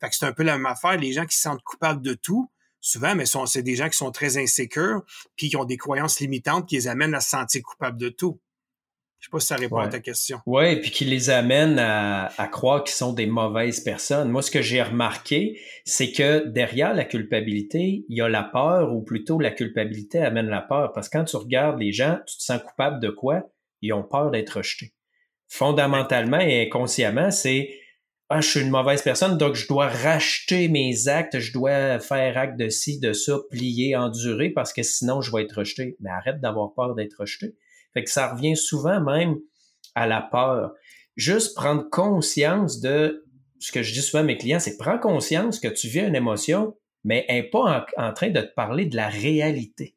[0.00, 2.14] Fait que c'est un peu la même affaire, les gens qui se sentent coupables de
[2.14, 2.50] tout,
[2.80, 5.02] souvent mais c'est des gens qui sont très insécures
[5.36, 8.40] puis qui ont des croyances limitantes qui les amènent à se sentir coupables de tout.
[9.18, 10.38] Je sais pas si ça répond à ta question.
[10.46, 14.30] Oui, puis qui les amène à, croire qu'ils sont des mauvaises personnes.
[14.30, 18.92] Moi, ce que j'ai remarqué, c'est que derrière la culpabilité, il y a la peur,
[18.94, 20.92] ou plutôt la culpabilité amène la peur.
[20.92, 23.42] Parce que quand tu regardes les gens, tu te sens coupable de quoi?
[23.82, 24.94] Ils ont peur d'être rejetés.
[25.48, 27.70] Fondamentalement et inconsciemment, c'est
[28.30, 32.36] ah, je suis une mauvaise personne, donc je dois racheter mes actes, je dois faire
[32.36, 35.96] acte de ci, de ça, plier, endurer, parce que sinon je vais être rejeté.
[36.00, 37.54] Mais arrête d'avoir peur d'être rejeté
[37.98, 39.38] fait que ça revient souvent même
[39.96, 40.72] à la peur.
[41.16, 43.26] Juste prendre conscience de
[43.58, 46.14] ce que je dis souvent à mes clients, c'est prends conscience que tu vis une
[46.14, 49.96] émotion, mais elle n'est pas en, train de te parler de la réalité.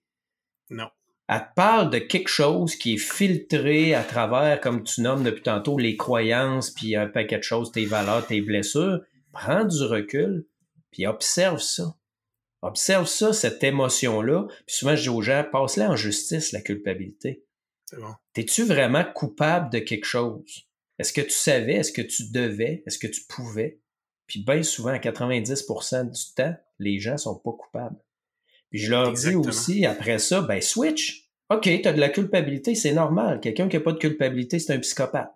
[0.71, 0.87] Non.
[1.27, 5.43] Elle te parle de quelque chose qui est filtré à travers, comme tu nommes depuis
[5.43, 9.01] tantôt, les croyances, puis un paquet de choses, tes valeurs, tes blessures.
[9.31, 10.47] Prends du recul,
[10.89, 11.95] puis observe ça.
[12.63, 14.47] Observe ça, cette émotion-là.
[14.65, 17.43] Puis souvent, je dis aux gens, passe-la en justice, la culpabilité.
[18.34, 20.67] T'es-tu vraiment coupable de quelque chose?
[20.99, 21.73] Est-ce que tu savais?
[21.73, 22.84] Est-ce que tu devais?
[22.86, 23.82] Est-ce que tu pouvais?
[24.27, 27.97] Puis bien souvent, à 90% du temps, les gens sont pas coupables.
[28.69, 31.30] Puis je leur dis aussi, après ça, ben switch.
[31.49, 33.41] OK, tu as de la culpabilité, c'est normal.
[33.41, 35.34] Quelqu'un qui n'a pas de culpabilité, c'est un psychopathe.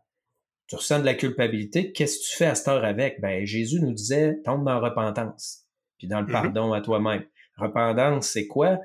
[0.68, 3.20] Tu ressens de la culpabilité, qu'est-ce que tu fais à cette heure avec?
[3.20, 5.66] Ben, Jésus nous disait, tombe dans la repentance,
[5.98, 6.32] puis dans le mm-hmm.
[6.32, 7.26] pardon à toi-même.
[7.58, 8.80] Repentance, c'est quoi?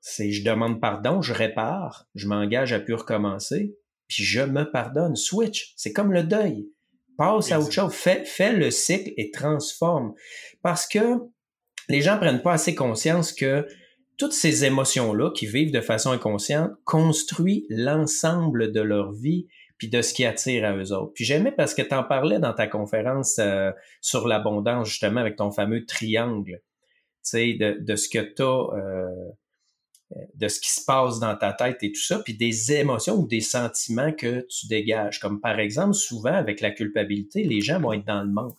[0.00, 3.76] C'est je demande pardon, je répare, je m'engage à plus recommencer,
[4.08, 5.16] puis je me pardonne.
[5.16, 6.68] Switch, c'est comme le deuil.
[7.18, 10.12] Passe à autre chose, fais, fais le cycle et transforme.
[10.62, 11.20] Parce que
[11.88, 13.66] les gens prennent pas assez conscience que
[14.18, 19.46] toutes ces émotions-là qui vivent de façon inconsciente construisent l'ensemble de leur vie
[19.78, 21.12] puis de ce qui attire à eux autres.
[21.14, 25.36] Puis j'aimais parce que tu en parlais dans ta conférence euh, sur l'abondance, justement, avec
[25.36, 26.62] ton fameux triangle, tu
[27.22, 29.32] sais, de, de ce que tu as euh,
[30.34, 33.26] de ce qui se passe dans ta tête et tout ça, puis des émotions ou
[33.26, 35.18] des sentiments que tu dégages.
[35.18, 38.56] Comme par exemple, souvent avec la culpabilité, les gens vont être dans le manque.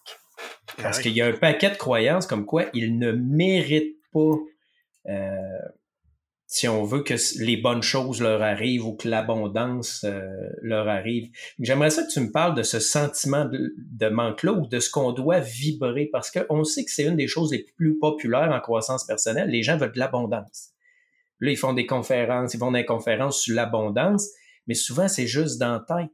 [0.82, 4.36] Parce qu'il y a un paquet de croyances comme quoi ils ne méritent pas,
[5.08, 5.60] euh,
[6.46, 10.22] si on veut que les bonnes choses leur arrivent ou que l'abondance euh,
[10.62, 11.30] leur arrive.
[11.60, 14.90] J'aimerais ça que tu me parles de ce sentiment de, de manque-là ou de ce
[14.90, 18.60] qu'on doit vibrer parce qu'on sait que c'est une des choses les plus populaires en
[18.60, 19.50] croissance personnelle.
[19.50, 20.74] Les gens veulent de l'abondance.
[21.40, 24.28] Là, ils font des conférences, ils dans des conférences sur l'abondance,
[24.68, 26.12] mais souvent, c'est juste dans la tête.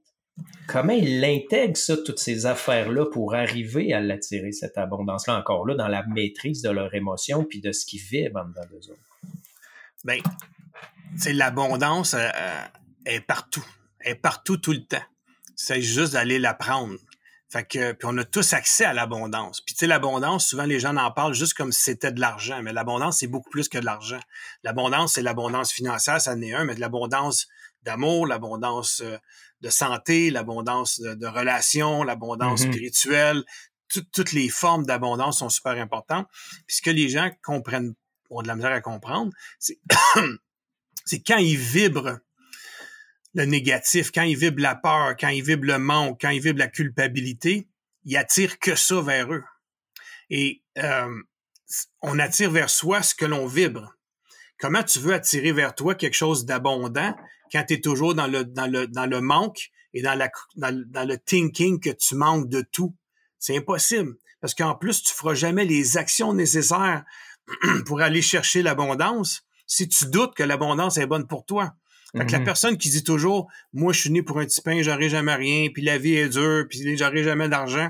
[0.67, 5.75] Comment ils intègrent ça, toutes ces affaires-là, pour arriver à l'attirer, cette abondance-là, encore là,
[5.75, 9.33] dans la maîtrise de leurs émotions puis de ce qui vibre en dedans d'eux autres?
[10.03, 10.17] Bien,
[11.17, 12.65] c'est l'abondance euh, euh,
[13.05, 13.65] est partout.
[13.99, 15.03] Elle est partout tout le temps.
[15.55, 16.95] C'est juste d'aller la prendre.
[17.53, 19.61] Fait que, puis on a tous accès à l'abondance.
[19.61, 22.63] Puis tu sais, l'abondance, souvent les gens en parlent juste comme si c'était de l'argent,
[22.63, 24.19] mais l'abondance, c'est beaucoup plus que de l'argent.
[24.63, 27.47] L'abondance, c'est l'abondance financière, ça en est un, mais de l'abondance
[27.83, 29.19] d'amour, l'abondance euh,
[29.61, 32.71] de santé, l'abondance de, relations, l'abondance mm-hmm.
[32.71, 33.43] spirituelle.
[33.87, 36.27] toutes les formes d'abondance sont super importantes.
[36.65, 37.93] Puis ce que les gens comprennent,
[38.31, 39.77] ont de la misère à comprendre, c'est
[41.05, 42.17] c'est quand ils vibrent
[43.33, 46.59] le négatif, quand ils vibrent la peur, quand ils vibrent le manque, quand ils vibrent
[46.59, 47.67] la culpabilité,
[48.05, 49.43] ils attirent que ça vers eux.
[50.29, 51.21] Et euh,
[52.01, 53.95] on attire vers soi ce que l'on vibre.
[54.59, 57.15] Comment tu veux attirer vers toi quelque chose d'abondant
[57.51, 61.07] quand tu es toujours dans le, dans, le, dans le manque et dans, la, dans,
[61.07, 62.95] le thinking que tu manques de tout?
[63.39, 64.15] C'est impossible.
[64.41, 67.03] Parce qu'en plus, tu feras jamais les actions nécessaires
[67.85, 71.75] pour aller chercher l'abondance si tu doutes que l'abondance est bonne pour toi.
[72.15, 72.45] Fait que la mhm.
[72.45, 75.69] personne qui dit toujours, moi, je suis né pour un petit pain, j'aurai jamais rien,
[75.73, 77.89] puis la vie est dure, puis j'aurai jamais d'argent,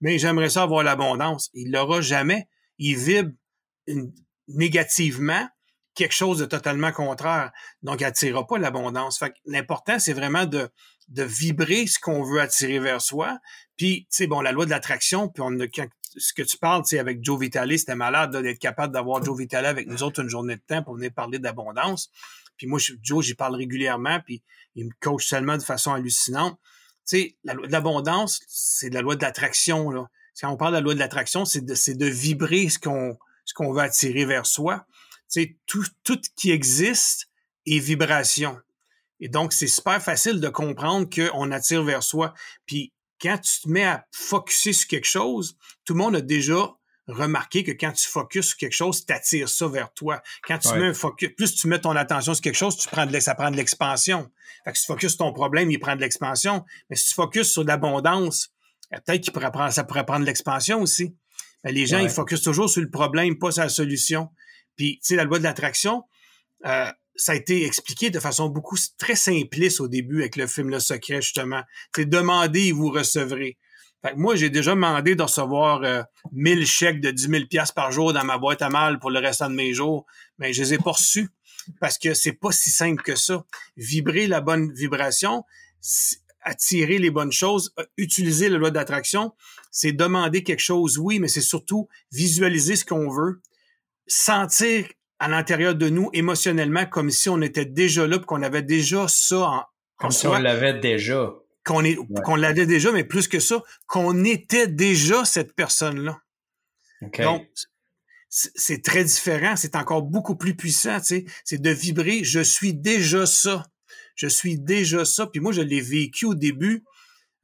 [0.00, 1.50] mais j'aimerais ça avoir l'abondance.
[1.52, 2.48] Il l'aura jamais.
[2.78, 3.32] Il vibre
[4.48, 5.48] négativement
[5.94, 7.50] quelque chose de totalement contraire.
[7.82, 9.18] Donc, il n'attirera pas l'abondance.
[9.18, 10.68] Fait que l'important, c'est vraiment de,
[11.08, 13.38] de vibrer ce qu'on veut attirer vers soi.
[13.76, 15.66] Puis, tu sais, bon, la loi de l'attraction, puis on a,
[16.16, 19.36] ce que tu parles, tu sais, avec Joe Vitale, c'était malade d'être capable d'avoir Joe
[19.38, 22.10] Vitale avec nous autres une journée de temps pour venir parler d'abondance.
[22.56, 24.42] Puis moi, Joe, j'y parle régulièrement, puis
[24.74, 26.58] il me coach tellement de façon hallucinante.
[27.08, 30.08] Tu sais, la loi de l'abondance, c'est la loi de l'attraction, là.
[30.40, 33.16] Quand on parle de la loi de l'attraction, c'est de, de vibrer ce qu'on,
[33.46, 34.86] ce qu'on veut attirer vers soi.
[35.32, 37.30] Tu sais, tout, tout qui existe
[37.64, 38.58] est vibration.
[39.20, 42.34] Et donc, c'est super facile de comprendre qu'on attire vers soi.
[42.66, 46.76] Puis, quand tu te mets à focuser sur quelque chose, tout le monde a déjà
[47.08, 50.22] remarqué que quand tu focuses sur quelque chose, tu attires ça vers toi.
[50.46, 53.06] Quand tu mets un focus, plus tu mets ton attention sur quelque chose, tu prends
[53.06, 54.30] de, ça prend de l'expansion.
[54.64, 56.64] Fait que si tu focuses sur ton problème, il prend de l'expansion.
[56.90, 58.50] Mais si tu focuses sur l'abondance,
[58.92, 61.14] eh, peut-être qu'il pourrait prendre, ça pourrait prendre de l'expansion aussi.
[61.64, 64.28] Mais les gens, ils focusent toujours sur le problème, pas sur la solution.
[64.76, 66.04] Puis, tu sais, la loi de l'attraction,
[66.64, 70.70] euh, ça a été expliqué de façon beaucoup très simpliste au début avec le film
[70.70, 71.62] Le Secret, justement.
[71.94, 73.56] C'est demandez et vous recevrez.
[74.06, 77.72] Fait que moi, j'ai déjà demandé de recevoir euh, 1000 chèques de 10 000 pièces
[77.72, 80.06] par jour dans ma boîte à mal pour le restant de mes jours,
[80.38, 81.28] mais je les ai pas reçus
[81.80, 83.44] parce que c'est pas si simple que ça.
[83.76, 85.42] Vibrer la bonne vibration,
[86.40, 89.32] attirer les bonnes choses, euh, utiliser la loi d'attraction,
[89.72, 93.40] c'est demander quelque chose, oui, mais c'est surtout visualiser ce qu'on veut,
[94.06, 94.86] sentir
[95.18, 99.38] à l'intérieur de nous émotionnellement comme si on était déjà là, qu'on avait déjà ça
[99.38, 99.64] en,
[99.96, 101.32] comme si on l'avait déjà.
[101.66, 106.22] Qu'on est, qu'on l'avait déjà, mais plus que ça, qu'on était déjà cette personne-là.
[107.18, 107.46] Donc,
[108.28, 111.24] c'est très différent, c'est encore beaucoup plus puissant, tu sais.
[111.44, 113.64] C'est de vibrer, je suis déjà ça.
[114.14, 115.26] Je suis déjà ça.
[115.26, 116.84] Puis moi, je l'ai vécu au début,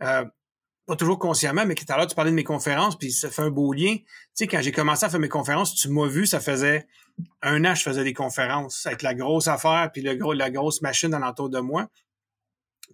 [0.02, 0.24] euh,
[0.86, 3.42] pas toujours consciemment, mais tout à l'heure, tu parlais de mes conférences, puis ça fait
[3.42, 3.96] un beau lien.
[3.96, 4.04] Tu
[4.34, 6.86] sais, quand j'ai commencé à faire mes conférences, tu m'as vu, ça faisait
[7.42, 10.82] un an, je faisais des conférences avec la grosse affaire, puis le gros, la grosse
[10.82, 11.88] machine alentour de moi.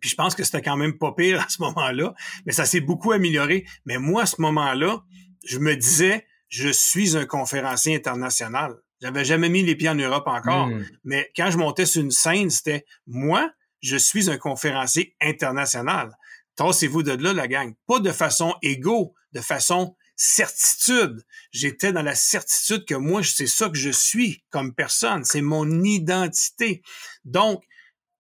[0.01, 2.15] Puis je pense que c'était quand même pas pire à ce moment-là,
[2.47, 3.67] mais ça s'est beaucoup amélioré.
[3.85, 5.03] Mais moi, à ce moment-là,
[5.45, 8.77] je me disais, je suis un conférencier international.
[9.01, 10.69] J'avais jamais mis les pieds en Europe encore.
[10.69, 10.85] Hmm.
[11.05, 16.17] Mais quand je montais sur une scène, c'était moi, je suis un conférencier international.
[16.57, 17.75] Tassez-vous de là, la gang.
[17.87, 21.25] Pas de façon égo, de façon certitude.
[21.53, 25.25] J'étais dans la certitude que moi, c'est ça que je suis comme personne.
[25.25, 26.83] C'est mon identité.
[27.25, 27.63] Donc,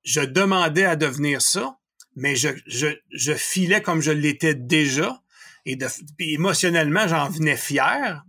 [0.09, 1.77] je demandais à devenir ça,
[2.17, 5.21] mais je, je, je filais comme je l'étais déjà.
[5.67, 5.87] Et de,
[6.19, 8.25] émotionnellement, j'en venais fier.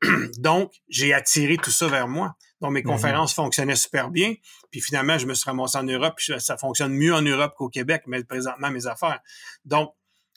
[0.38, 2.36] Donc, j'ai attiré tout ça vers moi.
[2.62, 2.84] Donc, mes mm-hmm.
[2.84, 4.34] conférences fonctionnaient super bien.
[4.70, 6.14] Puis finalement, je me suis ramassé en Europe.
[6.16, 9.20] Puis ça fonctionne mieux en Europe qu'au Québec, mais présentement, mes affaires.
[9.66, 9.92] Donc,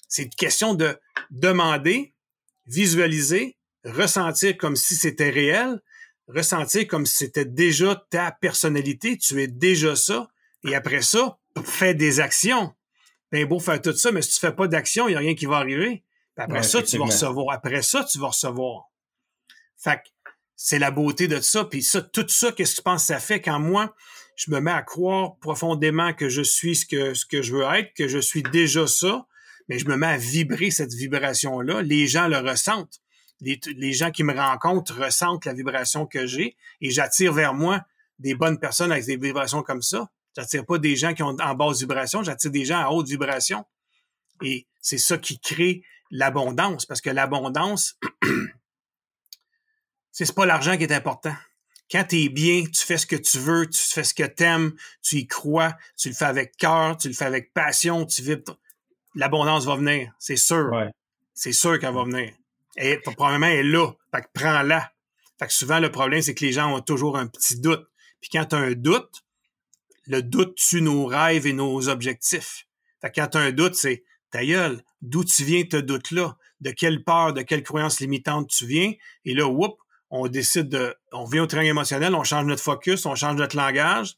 [0.10, 1.00] c'est une question de
[1.32, 2.14] demander,
[2.66, 5.80] visualiser, ressentir comme si c'était réel,
[6.28, 10.28] ressentir comme si c'était déjà ta personnalité, tu es déjà ça,
[10.66, 12.74] et après ça, fais des actions.
[13.32, 15.36] Ben beau faire tout ça, mais si tu fais pas d'action, il n'y a rien
[15.36, 16.04] qui va arriver.
[16.38, 17.56] après ça, tu vas recevoir.
[17.56, 18.92] Après ça, tu vas recevoir.
[19.78, 21.66] Fait que c'est la beauté de ça.
[21.66, 23.96] Puis ça, tout ça, qu'est-ce que tu penses que ça fait quand moi,
[24.36, 27.64] je me mets à croire profondément que je suis ce que, ce que je veux
[27.64, 29.28] être, que je suis déjà ça,
[29.68, 31.82] mais je me mets à vibrer cette vibration-là.
[31.82, 33.02] Les gens le ressentent.
[33.42, 37.82] Les, gens qui me rencontrent ressentent la vibration que j'ai et j'attire vers moi
[38.20, 40.10] des bonnes personnes avec des vibrations comme ça.
[40.36, 43.66] J'attire pas des gens qui ont en basse vibration, j'attire des gens à haute vibration.
[44.42, 47.98] Et c'est ça qui crée l'abondance, parce que l'abondance,
[50.12, 51.36] c'est pas l'argent qui est important.
[51.92, 54.44] Quand tu es bien, tu fais ce que tu veux, tu fais ce que tu
[54.44, 58.22] aimes, tu y crois, tu le fais avec cœur, tu le fais avec passion, tu
[58.24, 58.44] vis.
[59.16, 60.72] L'abondance va venir, c'est sûr.
[61.36, 62.34] C'est sûr qu'elle va venir.
[62.78, 63.92] Et probablement, elle est là.
[64.12, 64.92] Fait que prends-la.
[65.38, 67.88] Fait que souvent, le problème, c'est que les gens ont toujours un petit doute.
[68.22, 69.23] Puis quand tu as un doute,
[70.06, 72.68] le doute tue nos rêves et nos objectifs.
[73.02, 76.38] Fait quand tu as un doute, c'est ta gueule, d'où tu viens ce doute-là?
[76.62, 78.94] De quelle peur, de quelle croyance limitante tu viens?
[79.26, 79.78] Et là, whoop,
[80.10, 83.58] on décide de, on vient au terrain émotionnel, on change notre focus, on change notre
[83.58, 84.16] langage,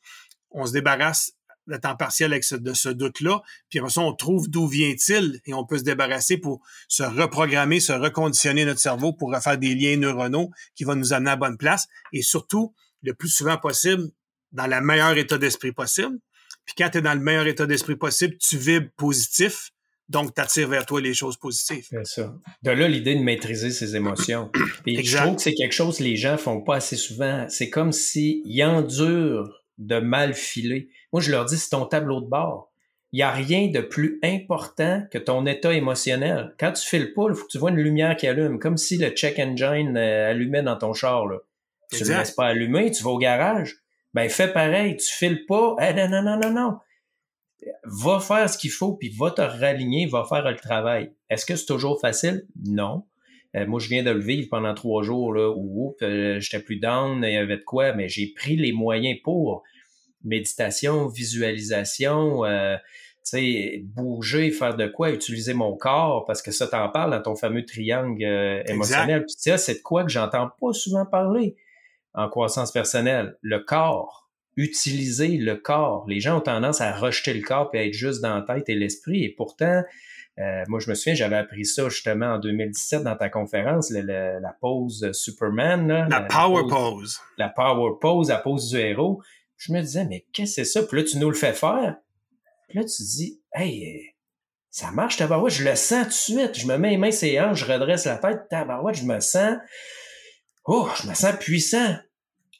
[0.51, 1.33] on se débarrasse
[1.67, 5.39] de temps partiel avec ce, de ce doute-là, puis après ça, on trouve d'où vient-il
[5.45, 9.73] et on peut se débarrasser pour se reprogrammer, se reconditionner notre cerveau pour refaire des
[9.73, 13.57] liens neuronaux qui vont nous amener à la bonne place et surtout, le plus souvent
[13.57, 14.11] possible,
[14.55, 16.17] dans le meilleur état d'esprit possible.
[16.65, 19.71] Puis quand tu es dans le meilleur état d'esprit possible, tu vibres positif,
[20.09, 21.85] donc tu attires vers toi les choses positives.
[21.89, 22.33] C'est ça.
[22.63, 24.51] De là, l'idée de maîtriser ses émotions.
[24.85, 27.45] Et je trouve que c'est quelque chose que les gens font pas assez souvent.
[27.49, 30.89] C'est comme s'ils endurent de mal filer.
[31.11, 32.71] Moi, je leur dis, c'est ton tableau de bord.
[33.11, 36.53] Il n'y a rien de plus important que ton état émotionnel.
[36.59, 38.97] Quand tu files pas, il faut que tu vois une lumière qui allume, comme si
[38.97, 41.25] le check engine euh, allumait dans ton char.
[41.27, 41.37] Là.
[41.91, 43.77] Tu ne le laisses pas allumer, tu vas au garage.
[44.15, 45.75] Ben, fais pareil, tu files pas.
[45.81, 46.77] Eh, non, non, non, non, non.
[47.83, 51.11] Va faire ce qu'il faut, puis va te raligner, va faire le travail.
[51.29, 52.47] Est-ce que c'est toujours facile?
[52.65, 53.03] Non.
[53.57, 56.77] Euh, moi, je viens de le vivre pendant trois jours là, où euh, j'étais plus
[56.77, 59.63] down, il y avait de quoi, mais j'ai pris les moyens pour
[60.23, 62.77] méditation, visualisation, euh,
[63.83, 67.65] bouger, faire de quoi, utiliser mon corps, parce que ça t'en parle dans ton fameux
[67.65, 69.25] triangle euh, émotionnel.
[69.25, 71.57] Puis ça, c'est de quoi que j'entends pas souvent parler
[72.15, 73.37] en croissance personnelle.
[73.41, 74.29] Le corps.
[74.57, 76.05] Utiliser le corps.
[76.07, 78.69] Les gens ont tendance à rejeter le corps et à être juste dans la tête
[78.69, 79.23] et l'esprit.
[79.23, 79.83] Et pourtant,
[80.39, 84.55] euh, moi, je me souviens, j'avais appris ça justement en 2017 dans ta conférence, la
[84.59, 86.07] pose Superman.
[86.09, 89.21] la, power pose, La power pose, la pose du héros.
[89.57, 90.83] Je me disais, mais qu'est-ce que c'est ça?
[90.83, 91.95] Puis là, tu nous le fais faire.
[92.67, 94.13] Puis là, tu dis, hey,
[94.69, 96.59] ça marche, tabarouette, je le sens tout de suite.
[96.59, 99.21] Je me mets les mains sur les hanches, je redresse la tête, tabarouette, je me
[99.21, 99.57] sens,
[100.65, 101.95] oh, je me sens puissant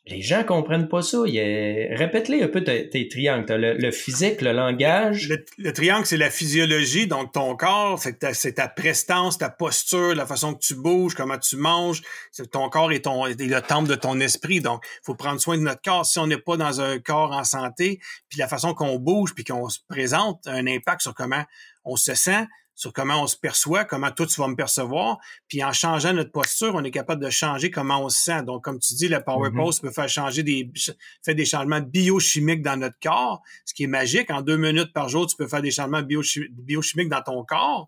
[0.08, 1.22] les gens comprennent pas ça.
[1.22, 3.76] Répète-les un peu tes, triangles.
[3.80, 5.30] Le, physique, le langage.
[5.58, 10.28] Le, triangle, c'est la physiologie, donc ton corps, c'est ta, ta, prestance, ta posture, la
[10.28, 12.04] façon que tu bouges, comment tu manges.
[12.52, 14.62] Ton corps est, ton, le temple de ton esprit.
[14.62, 16.06] Donc, faut prendre soin de notre corps.
[16.06, 19.44] Si on n'est pas dans un corps en santé, puis la façon qu'on bouge, puis
[19.44, 21.44] qu'on se présente, a un impact sur comment
[21.84, 25.18] on se sent, sur comment on se perçoit, comment toi tu vas me percevoir.
[25.48, 28.44] Puis en changeant notre posture, on est capable de changer comment on se sent.
[28.44, 29.56] Donc, comme tu dis, le Power mm-hmm.
[29.56, 30.70] Pose peut faire changer des,
[31.24, 34.30] fait des changements biochimiques dans notre corps, ce qui est magique.
[34.30, 37.88] En deux minutes par jour, tu peux faire des changements biochimiques dans ton corps.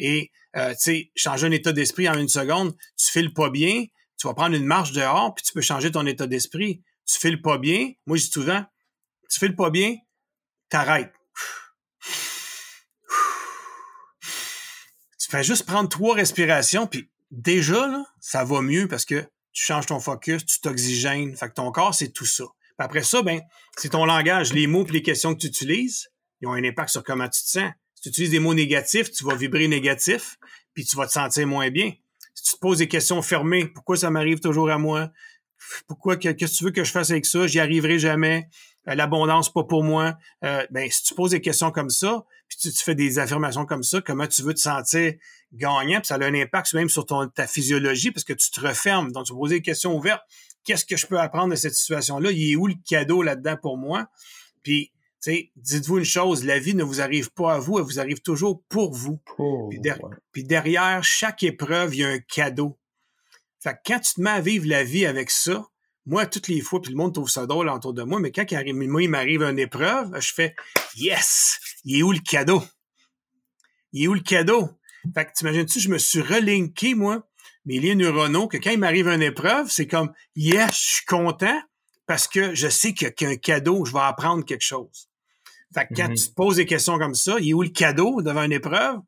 [0.00, 3.84] Et, euh, tu sais, changer un état d'esprit en une seconde, tu files pas bien,
[4.18, 6.82] tu vas prendre une marche dehors, puis tu peux changer ton état d'esprit.
[7.06, 8.64] Tu files pas bien, moi je dis souvent,
[9.30, 9.96] tu files pas bien,
[10.70, 11.12] t'arrêtes
[15.30, 19.86] Fais juste prendre trois respirations, puis déjà, là, ça va mieux parce que tu changes
[19.86, 21.36] ton focus, tu t'oxygènes.
[21.36, 22.44] Fait que ton corps, c'est tout ça.
[22.78, 23.40] après ça, ben,
[23.76, 26.10] c'est ton langage, les mots et les questions que tu utilises,
[26.40, 27.70] ils ont un impact sur comment tu te sens.
[27.94, 30.36] Si tu utilises des mots négatifs, tu vas vibrer négatif,
[30.74, 31.92] puis tu vas te sentir moins bien.
[32.34, 35.10] Si tu te poses des questions fermées, pourquoi ça m'arrive toujours à moi?
[35.86, 37.46] Pourquoi, qu'est-ce que tu veux que je fasse avec ça?
[37.46, 38.48] J'y arriverai jamais.
[38.88, 40.18] Euh, l'abondance pas pour moi.
[40.44, 42.24] Euh, ben, si tu poses des questions comme ça,
[42.58, 45.14] puis tu, fais des affirmations comme ça, comment tu veux te sentir
[45.52, 48.60] gagnant, puis ça a un impact même sur ton, ta physiologie parce que tu te
[48.60, 49.12] refermes.
[49.12, 50.22] Donc, tu poses des questions ouvertes.
[50.64, 52.30] Qu'est-ce que je peux apprendre de cette situation-là?
[52.32, 54.08] Il est où le cadeau là-dedans pour moi?
[54.62, 57.84] Puis, tu sais, dites-vous une chose, la vie ne vous arrive pas à vous, elle
[57.84, 59.20] vous arrive toujours pour vous.
[60.32, 62.78] puis, derrière chaque épreuve, il y a un cadeau.
[63.60, 65.66] Fait que quand tu te mets à vivre la vie avec ça,
[66.06, 68.44] moi, toutes les fois, puis le monde trouve ça drôle autour de moi, mais quand
[68.50, 70.54] il moi, il m'arrive une épreuve, je fais
[70.96, 71.58] Yes!
[71.84, 72.62] Il est où le cadeau?
[73.92, 74.70] Il est où le cadeau?
[75.14, 77.26] Fait que t'imagines-tu, je me suis relinké, moi,
[77.64, 81.60] mes liens neuronaux, que quand il m'arrive une épreuve, c'est comme Yes, je suis content
[82.06, 85.08] parce que je sais qu'il y a un cadeau, je vais apprendre quelque chose.
[85.74, 86.22] Fait que quand mm-hmm.
[86.22, 88.98] tu te poses des questions comme ça, il est où le cadeau devant une épreuve?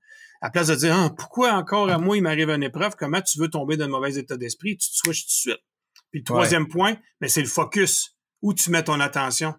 [0.41, 3.39] À place de dire ah, pourquoi encore à moi il m'arrive une épreuve, comment tu
[3.39, 5.65] veux tomber dans un mauvais état d'esprit, tu te switches tout de suite.
[6.17, 8.17] Puis le troisième point, mais c'est le focus.
[8.41, 9.55] Où tu mets ton attention?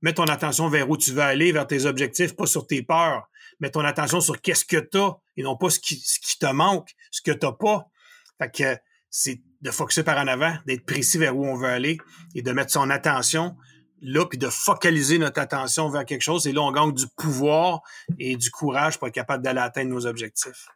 [0.00, 3.28] Mets ton attention vers où tu veux aller, vers tes objectifs, pas sur tes peurs.
[3.60, 6.38] Mets ton attention sur qu'est-ce que tu as et non pas ce qui, ce qui
[6.38, 7.90] te manque, ce que tu n'as pas.
[8.38, 8.80] Fait que
[9.10, 11.98] c'est de focuser par en avant, d'être précis vers où on veut aller
[12.34, 13.54] et de mettre son attention
[14.00, 16.46] là, puis de focaliser notre attention vers quelque chose.
[16.46, 17.82] Et là, on gagne du pouvoir
[18.18, 20.68] et du courage pour être capable d'aller atteindre nos objectifs.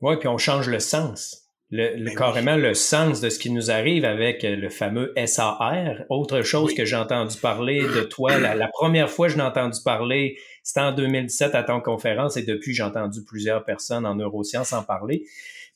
[0.00, 1.43] Oui, puis on change le sens
[1.74, 6.04] le, ben carrément le sens de ce qui nous arrive avec le fameux SAR.
[6.08, 10.38] Autre chose que j'ai entendu parler de toi, la, première fois que j'ai entendu parler,
[10.62, 14.84] c'était en 2017 à ton conférence et depuis j'ai entendu plusieurs personnes en neurosciences en
[14.84, 15.24] parler.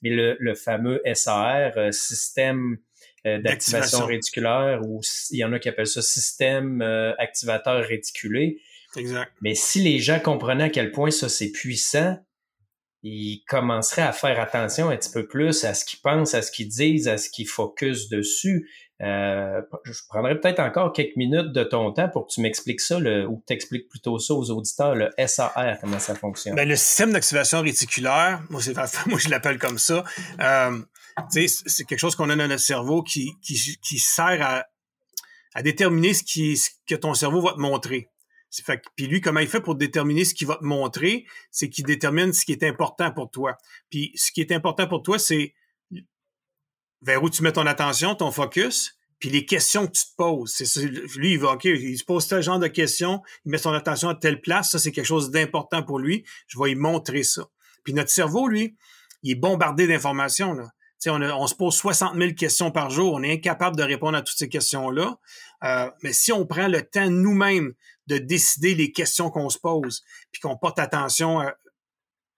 [0.02, 2.78] Mais le, le fameux SAR, euh, système
[3.26, 5.00] euh, d'activation réticulaire, ou
[5.32, 8.60] il y en a qui appellent ça système euh, activateur réticulé.
[8.96, 9.32] Exact.
[9.42, 12.16] Mais si les gens comprenaient à quel point ça c'est puissant,
[13.02, 16.50] ils commenceraient à faire attention un petit peu plus à ce qu'ils pensent, à ce
[16.50, 18.68] qu'ils disent, à ce qu'ils focusent dessus.
[19.00, 22.98] Euh, je prendrais peut-être encore quelques minutes de ton temps pour que tu m'expliques ça,
[22.98, 26.56] le, ou t'expliques plutôt ça aux auditeurs, le SAR, comment ça fonctionne.
[26.56, 28.60] Ben, le système d'activation réticulaire, moi,
[29.06, 30.02] moi je l'appelle comme ça,
[30.40, 30.78] euh,
[31.30, 34.66] c'est quelque chose qu'on a dans notre cerveau qui, qui, qui sert à,
[35.54, 38.08] à déterminer ce, qui, ce que ton cerveau va te montrer.
[38.50, 41.84] Fait, puis lui, comment il fait pour déterminer ce qu'il va te montrer, c'est qu'il
[41.84, 43.56] détermine ce qui est important pour toi.
[43.90, 45.54] Puis ce qui est important pour toi, c'est
[47.02, 50.52] vers où tu mets ton attention, ton focus, puis les questions que tu te poses.
[50.52, 53.72] C'est lui, il va, OK, il se pose tel genre de questions, il met son
[53.72, 56.24] attention à telle place, ça, c'est quelque chose d'important pour lui.
[56.46, 57.48] Je vais lui montrer ça.
[57.84, 58.76] Puis notre cerveau, lui,
[59.22, 60.52] il est bombardé d'informations.
[60.52, 60.68] Là.
[61.06, 63.14] On, on, se pose 60 000 questions par jour.
[63.14, 65.18] On est incapable de répondre à toutes ces questions-là.
[65.64, 67.74] Euh, mais si on prend le temps nous-mêmes
[68.08, 70.02] de décider les questions qu'on se pose,
[70.32, 71.40] puis qu'on porte attention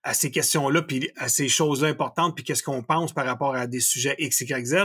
[0.02, 3.66] à, ces questions-là, puis à ces choses-là importantes, puis qu'est-ce qu'on pense par rapport à
[3.66, 4.76] des sujets X, Y, Z,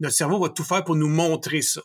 [0.00, 1.82] notre cerveau va tout faire pour nous montrer ça.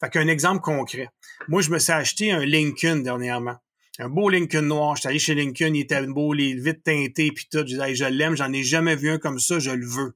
[0.00, 1.08] Fait qu'un exemple concret.
[1.48, 3.56] Moi, je me suis acheté un Lincoln dernièrement.
[3.98, 4.96] Un beau Lincoln noir.
[4.96, 7.58] J'étais allé chez Lincoln, il était beau, il est vite teinté, puis tout.
[7.58, 10.14] Je disais, je l'aime, j'en ai jamais vu un comme ça, je le veux.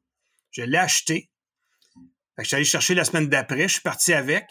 [0.50, 1.30] Je l'ai acheté.
[2.36, 4.44] Fait que je suis allé chercher la semaine d'après, je suis parti avec.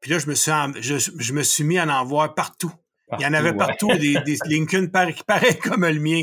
[0.00, 2.72] Puis là, je me suis, je, me suis mis à en voir partout.
[3.18, 6.22] Il y en avait partout des, des, Lincoln qui paraient comme le mien.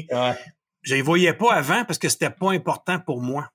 [0.81, 3.51] Je les voyais pas avant parce que c'était pas important pour moi.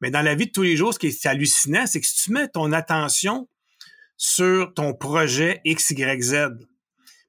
[0.00, 2.24] Mais dans la vie de tous les jours, ce qui est hallucinant, c'est que si
[2.24, 3.48] tu mets ton attention
[4.16, 6.48] sur ton projet X, Y, Z,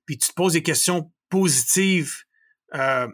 [0.05, 2.13] puis tu te poses des questions positives
[2.73, 3.07] euh,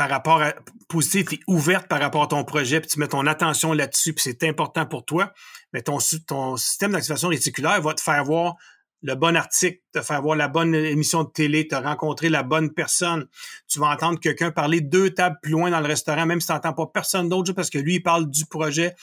[0.00, 0.54] par rapport à
[0.88, 4.22] positif et ouverte par rapport à ton projet, puis tu mets ton attention là-dessus, puis
[4.22, 5.30] c'est important pour toi,
[5.74, 8.54] mais ton, ton système d'activation réticulaire va te faire voir
[9.02, 12.72] le bon article, te faire voir la bonne émission de télé, te rencontrer la bonne
[12.72, 13.26] personne.
[13.68, 16.54] Tu vas entendre quelqu'un parler deux tables plus loin dans le restaurant, même si tu
[16.54, 18.94] n'entends pas personne d'autre, parce que lui, il parle du projet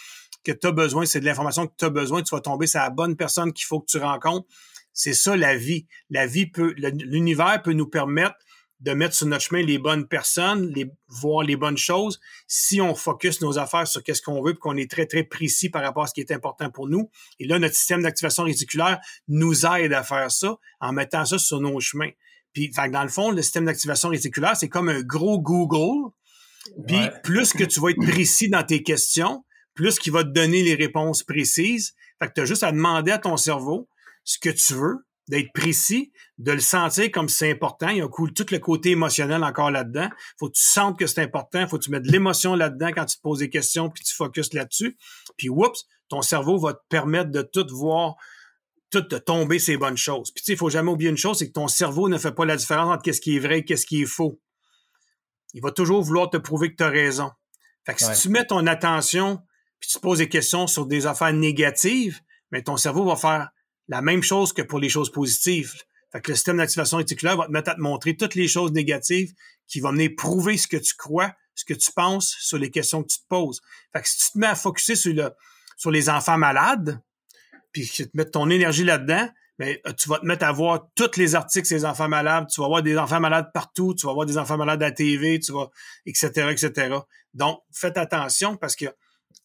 [0.43, 2.80] que tu as besoin, c'est de l'information que tu as besoin, tu vas tomber sur
[2.80, 4.48] la bonne personne qu'il faut que tu rencontres.
[4.93, 5.86] C'est ça la vie.
[6.10, 8.34] La vie peut, l'univers peut nous permettre
[8.80, 12.94] de mettre sur notre chemin les bonnes personnes, les, voir les bonnes choses, si on
[12.94, 16.04] focus nos affaires sur qu'est-ce qu'on veut, puis qu'on est très, très précis par rapport
[16.04, 17.10] à ce qui est important pour nous.
[17.40, 21.60] Et là, notre système d'activation réticulaire nous aide à faire ça en mettant ça sur
[21.60, 22.12] nos chemins.
[22.54, 26.12] Puis, dans le fond, le système d'activation réticulaire, c'est comme un gros Google.
[26.88, 30.64] Puis, plus que tu vas être précis dans tes questions, plus qu'il va te donner
[30.64, 31.94] les réponses précises.
[32.20, 33.88] Fait que tu as juste à demander à ton cerveau
[34.24, 37.90] ce que tu veux, d'être précis, de le sentir comme c'est important.
[37.90, 40.10] Il y a tout le côté émotionnel encore là-dedans.
[40.40, 41.68] Faut que tu sentes que c'est important.
[41.68, 44.14] Faut que tu mettes de l'émotion là-dedans quand tu te poses des questions puis tu
[44.16, 44.98] focuses là-dessus.
[45.38, 48.16] Puis, oups, ton cerveau va te permettre de tout voir,
[48.90, 50.32] tout de tomber ces bonnes choses.
[50.32, 52.32] Puis, tu sais, il faut jamais oublier une chose, c'est que ton cerveau ne fait
[52.32, 54.40] pas la différence entre qu'est-ce qui est vrai et qu'est-ce qui est faux.
[55.54, 57.32] Il va toujours vouloir te prouver que tu as raison.
[57.86, 59.42] Fait que si tu mets ton attention
[59.80, 62.20] puis tu te poses des questions sur des affaires négatives,
[62.52, 63.50] mais ton cerveau va faire
[63.88, 65.74] la même chose que pour les choses positives.
[66.12, 68.72] Fait que le système d'activation réticulaire va te mettre à te montrer toutes les choses
[68.72, 69.34] négatives
[69.68, 73.04] qui vont venir prouver ce que tu crois, ce que tu penses sur les questions
[73.04, 73.62] que tu te poses.
[73.94, 75.32] Fait que si tu te mets à focuser sur, le,
[75.76, 77.02] sur les enfants malades,
[77.72, 79.30] puis que tu te mets ton énergie là-dedans,
[79.60, 82.48] mais ben, tu vas te mettre à voir tous les articles sur les enfants malades,
[82.54, 84.92] tu vas voir des enfants malades partout, tu vas voir des enfants malades à la
[84.92, 85.40] TV,
[86.06, 86.96] etc., etc.
[87.34, 88.86] Donc, faites attention parce que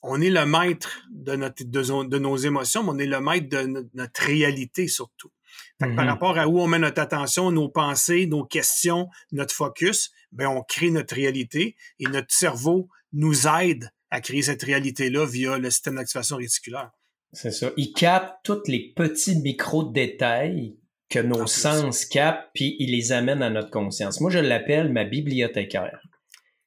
[0.03, 3.89] on est le maître de, notre, de, nos émotions, mais on est le maître de
[3.95, 5.31] notre, réalité surtout.
[5.79, 6.07] Par mm-hmm.
[6.07, 10.63] rapport à où on met notre attention, nos pensées, nos questions, notre focus, ben on
[10.63, 15.97] crée notre réalité et notre cerveau nous aide à créer cette réalité-là via le système
[15.97, 16.91] d'activation réticulaire.
[17.33, 17.71] C'est ça.
[17.77, 20.77] Il capte tous les petits micro-détails
[21.09, 24.21] que nos sens captent, puis il les amène à notre conscience.
[24.21, 26.01] Moi, je l'appelle ma bibliothécaire.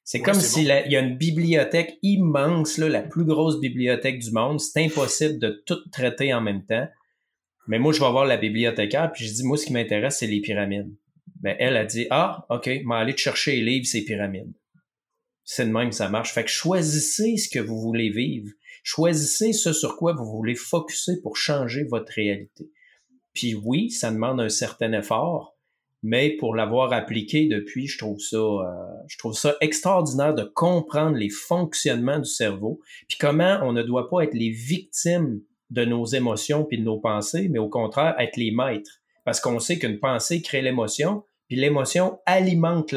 [0.06, 4.60] C'est comme s'il y a une bibliothèque immense, là, la plus grosse bibliothèque du monde.
[4.60, 6.86] C'est impossible de tout traiter en même temps.
[7.66, 10.28] Mais moi, je vais voir la bibliothécaire, puis je dis, moi, ce qui m'intéresse, c'est
[10.28, 10.94] les pyramides.
[11.40, 14.52] Ben, elle a dit, ah, OK, mais allez te chercher les livres, ces pyramides.
[15.42, 16.32] C'est de même que ça marche.
[16.32, 18.52] Fait que choisissez ce que vous voulez vivre.
[18.84, 22.70] Choisissez ce sur quoi vous voulez focuser pour changer votre réalité.
[23.34, 25.55] Puis oui, ça demande un certain effort,
[26.02, 28.62] mais pour l'avoir appliqué depuis, je trouve ça, euh,
[29.08, 34.08] je trouve ça extraordinaire de comprendre les fonctionnements du cerveau, puis comment on ne doit
[34.08, 35.40] pas être les victimes
[35.70, 39.58] de nos émotions puis de nos pensées, mais au contraire être les maîtres, parce qu'on
[39.58, 42.92] sait qu'une pensée crée l'émotion, puis l'émotion alimente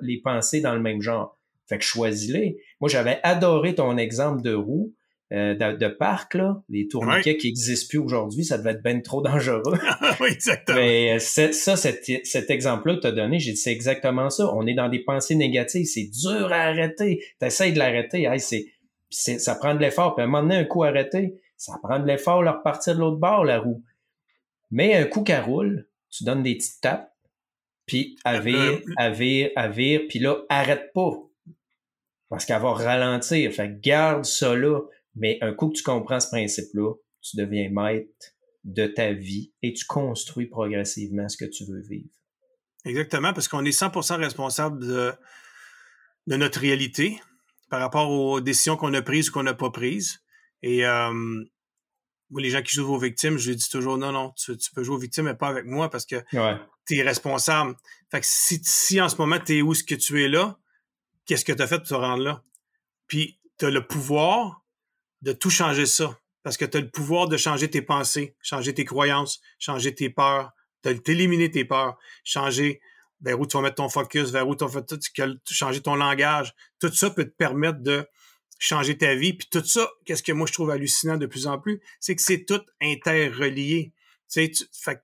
[0.00, 1.38] les pensées dans le même genre.
[1.66, 2.58] Fait que choisis-les.
[2.80, 4.92] Moi, j'avais adoré ton exemple de roue.
[5.34, 9.20] Euh, de, parc, là, les tourniquets qui n'existent plus aujourd'hui, ça devait être bien trop
[9.20, 9.62] dangereux.
[10.20, 10.78] oui, exactement.
[10.78, 14.54] Mais euh, ça, cet, exemple-là que tu as donné, j'ai dit c'est exactement ça.
[14.54, 17.20] On est dans des pensées négatives, c'est dur à arrêter.
[17.40, 18.68] Tu essaies de l'arrêter, c'est,
[19.10, 20.14] ça prend de l'effort.
[20.14, 23.00] Puis à un moment donné, un coup arrêté, ça prend de l'effort de repartir de
[23.00, 23.82] l'autre bord, la roue.
[24.70, 27.12] Mais un coup qu'elle roule, tu donnes des petites tapes,
[27.86, 31.12] puis à vire, à vire, à vire, puis là, arrête pas.
[32.28, 33.50] Parce qu'elle va ralentir.
[33.52, 34.80] Fait garde ça là.
[35.16, 38.34] Mais un coup que tu comprends ce principe-là, tu deviens maître
[38.64, 42.10] de ta vie et tu construis progressivement ce que tu veux vivre.
[42.84, 45.12] Exactement, parce qu'on est 100% responsable de,
[46.26, 47.20] de, notre réalité
[47.70, 50.20] par rapport aux décisions qu'on a prises ou qu'on n'a pas prises.
[50.62, 51.44] Et euh,
[52.36, 54.98] les gens qui jouent aux victimes, je dis toujours non, non, tu, peux jouer aux
[54.98, 56.22] victimes, mais pas avec moi parce que
[56.86, 57.74] tu es responsable.
[58.10, 60.58] Fait que si, si en ce moment tu es où ce que tu es là,
[61.26, 62.42] qu'est-ce que tu as fait pour te rendre là?
[63.06, 64.63] Puis tu as le pouvoir
[65.24, 66.18] de tout changer ça.
[66.42, 70.10] Parce que tu as le pouvoir de changer tes pensées, changer tes croyances, changer tes
[70.10, 70.52] peurs,
[70.84, 72.82] d'éliminer tes peurs, changer
[73.22, 74.84] vers où tu vas mettre ton focus, vers où tu vas
[75.50, 76.54] changer ton langage.
[76.78, 78.06] Tout ça peut te permettre de
[78.58, 79.32] changer ta vie.
[79.32, 82.22] Puis tout ça, qu'est-ce que moi je trouve hallucinant de plus en plus, c'est que
[82.22, 83.92] c'est tout interrelié.
[84.30, 85.02] Tu sais, fait,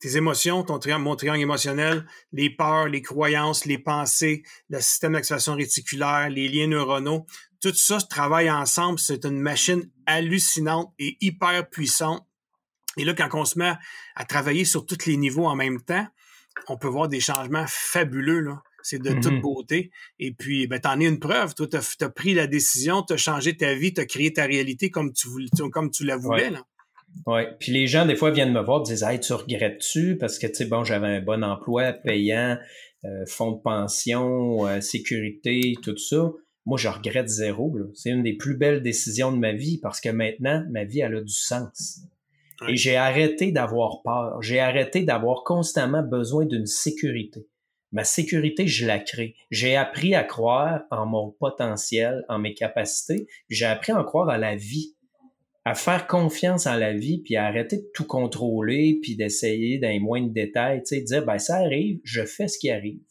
[0.00, 5.12] tes émotions, ton triangle, mon triangle émotionnel, les peurs, les croyances, les pensées, le système
[5.12, 7.26] d'activation réticulaire, les liens neuronaux,
[7.60, 8.98] tout ça se travaille ensemble.
[8.98, 12.26] C'est une machine hallucinante et hyper puissante.
[12.96, 13.72] Et là, quand on se met
[14.16, 16.06] à travailler sur tous les niveaux en même temps,
[16.68, 18.40] on peut voir des changements fabuleux.
[18.40, 18.62] Là.
[18.82, 19.40] C'est de toute mm-hmm.
[19.40, 19.90] beauté.
[20.18, 21.54] Et puis, ben, t'en es une preuve.
[21.54, 25.12] Toi, t'as as pris la décision, t'as changé ta vie, t'as créé ta réalité comme
[25.12, 26.50] tu, voulais, comme tu la voulais.
[26.50, 26.62] Là.
[27.26, 27.42] Oui.
[27.60, 30.16] Puis les gens, des fois, viennent me voir et disent Hey, tu regrettes-tu?
[30.18, 32.58] Parce que, tu sais, bon, j'avais un bon emploi payant,
[33.04, 36.30] euh, fonds de pension, euh, sécurité, tout ça.
[36.68, 37.74] Moi, je regrette zéro.
[37.94, 41.16] C'est une des plus belles décisions de ma vie parce que maintenant, ma vie, elle
[41.16, 42.02] a du sens.
[42.68, 44.42] Et j'ai arrêté d'avoir peur.
[44.42, 47.46] J'ai arrêté d'avoir constamment besoin d'une sécurité.
[47.90, 49.34] Ma sécurité, je la crée.
[49.50, 53.26] J'ai appris à croire en mon potentiel, en mes capacités.
[53.48, 54.94] J'ai appris à en croire à la vie
[55.68, 60.00] à faire confiance en la vie, puis à arrêter de tout contrôler, puis d'essayer d'un
[60.00, 63.02] moins de détails, tu sais, dire, ben ça arrive, je fais ce qui arrive.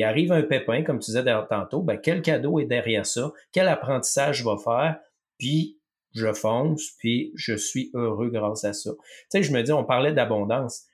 [0.00, 3.68] Il arrive un pépin, comme tu disais tantôt, ben quel cadeau est derrière ça, quel
[3.68, 4.98] apprentissage je vais faire,
[5.36, 5.78] puis
[6.14, 8.92] je fonce, puis je suis heureux grâce à ça.
[8.94, 10.86] Tu sais, je me dis, on parlait d'abondance.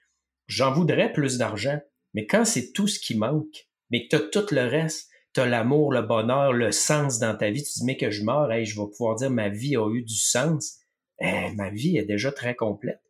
[0.49, 1.79] J'en voudrais plus d'argent,
[2.15, 5.39] mais quand c'est tout ce qui manque, mais que tu as tout le reste, tu
[5.41, 8.51] as l'amour, le bonheur, le sens dans ta vie, tu dis, mais que je meurs,
[8.51, 10.81] hey, je vais pouvoir dire, ma vie a eu du sens
[11.21, 13.01] eh, ma vie est déjà très complète.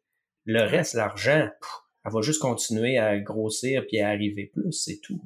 [0.44, 1.49] Le reste, l'argent,
[2.05, 5.20] elle va juste continuer à grossir puis à arriver plus, c'est tout.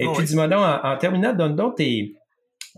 [0.00, 2.14] Et ah puis, dis-moi donc, en, terminant, donne donc tes,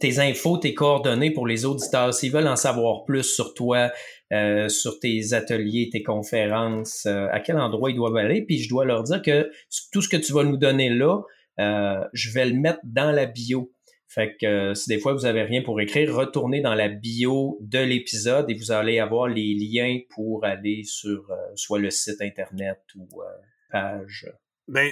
[0.01, 2.13] tes infos, tes coordonnées pour les auditeurs.
[2.13, 3.91] S'ils veulent en savoir plus sur toi,
[4.33, 8.43] euh, sur tes ateliers, tes conférences, euh, à quel endroit ils doivent aller.
[8.43, 9.51] Puis je dois leur dire que
[9.93, 11.21] tout ce que tu vas nous donner là,
[11.61, 13.73] euh, je vais le mettre dans la bio.
[14.13, 17.57] Fait que euh, si des fois vous avez rien pour écrire, retournez dans la bio
[17.63, 22.21] de l'épisode et vous allez avoir les liens pour aller sur euh, soit le site
[22.21, 23.25] internet ou euh,
[23.71, 24.31] page.
[24.69, 24.91] Ben,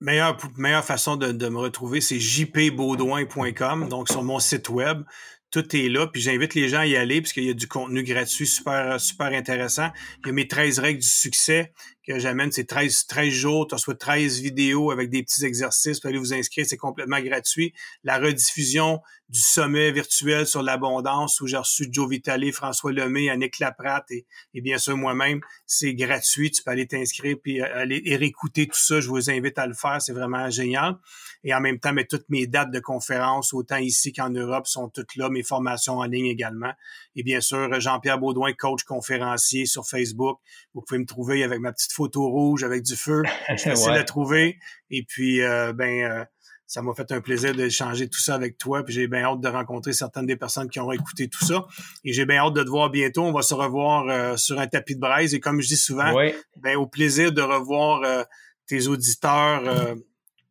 [0.00, 5.02] meilleure, meilleure façon de, de me retrouver, c'est jpbaudouin.com, donc sur mon site web
[5.50, 6.06] tout est là.
[6.06, 9.00] Puis j'invite les gens à y aller parce qu'il y a du contenu gratuit super,
[9.00, 9.88] super intéressant.
[10.20, 11.72] Il y a mes 13 règles du succès
[12.06, 12.50] que j'amène.
[12.52, 13.66] C'est 13, 13 jours.
[13.66, 16.00] Tu reçois 13 vidéos avec des petits exercices.
[16.02, 16.64] Vous allez vous inscrire.
[16.66, 17.74] C'est complètement gratuit.
[18.04, 23.60] La rediffusion du sommet virtuel sur l'abondance où j'ai reçu Joe Vitale, François Lemay, Annick
[23.60, 25.40] Laprate et, et bien sûr moi-même.
[25.66, 26.50] C'est gratuit.
[26.50, 29.00] Tu peux aller t'inscrire puis aller et réécouter tout ça.
[29.00, 30.02] Je vous invite à le faire.
[30.02, 30.96] C'est vraiment génial.
[31.44, 34.88] Et en même temps, mais toutes mes dates de conférences, autant ici qu'en Europe, sont
[34.88, 35.30] toutes là.
[35.30, 36.72] Mes formations en ligne également.
[37.16, 40.38] Et bien sûr, Jean-Pierre Baudouin, coach conférencier sur Facebook.
[40.74, 43.22] Vous pouvez me trouver avec ma petite photo rouge avec du feu.
[43.48, 44.58] C'est facile à trouver.
[44.90, 46.24] Et puis, euh, ben, euh,
[46.66, 48.84] ça m'a fait un plaisir d'échanger tout ça avec toi.
[48.84, 51.66] Puis j'ai bien hâte de rencontrer certaines des personnes qui ont écouté tout ça.
[52.04, 53.24] Et j'ai bien hâte de te voir bientôt.
[53.24, 55.34] On va se revoir euh, sur un tapis de braise.
[55.34, 56.12] Et comme je dis souvent,
[56.56, 58.26] ben, au plaisir de revoir
[58.66, 59.96] tes auditeurs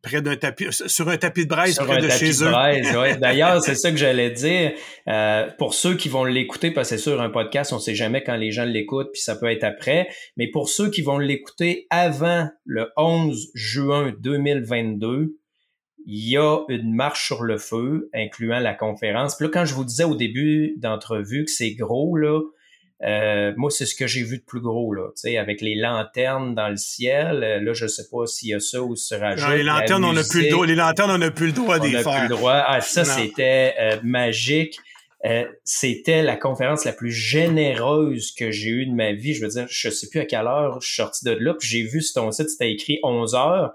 [0.02, 2.52] près d'un tapis, sur un tapis de braise près de chez eux.
[3.00, 3.16] ouais.
[3.16, 4.72] D'ailleurs, c'est ça que j'allais dire.
[5.08, 8.22] Euh, pour ceux qui vont l'écouter, parce que c'est sûr, un podcast, on sait jamais
[8.22, 10.08] quand les gens l'écoutent, puis ça peut être après.
[10.36, 15.36] Mais pour ceux qui vont l'écouter avant le 11 juin 2022,
[16.06, 19.36] il y a une marche sur le feu, incluant la conférence.
[19.36, 22.40] Puis là, quand je vous disais au début d'entrevue que c'est gros, là,
[23.02, 25.74] euh, moi, c'est ce que j'ai vu de plus gros, là, tu sais, avec les
[25.74, 27.42] lanternes dans le ciel.
[27.42, 29.48] Euh, là, je sais pas s'il y a ça ou si rajoute.
[29.50, 30.66] les lanternes, on n'a plus le droit.
[30.66, 32.02] Les lanternes, on n'a plus le droit d'y faire.
[32.02, 32.62] Plus le droit.
[32.66, 34.78] Ah, ça, c'était euh, magique.
[35.64, 39.32] c'était la conférence la plus généreuse que j'ai eue de ma vie.
[39.32, 41.68] Je veux dire, je sais plus à quelle heure je suis sorti de là, puis
[41.68, 43.72] j'ai vu sur ton site, c'était écrit 11 heures.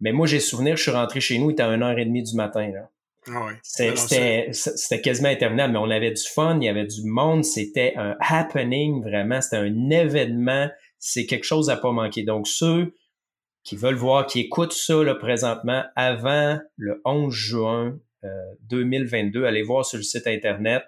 [0.00, 2.70] Mais moi, j'ai souvenir, je suis rentré chez nous, il était à 1h30 du matin,
[2.72, 2.90] là.
[3.34, 7.94] Ah c'était quasiment interminable, mais on avait du fun, il y avait du monde, c'était
[7.96, 10.68] un happening vraiment, c'était un événement,
[10.98, 12.22] c'est quelque chose à pas manquer.
[12.22, 12.94] Donc ceux
[13.64, 17.98] qui veulent voir, qui écoutent ça là, présentement avant le 11 juin
[18.70, 20.84] 2022, euh, allez voir sur le site internet.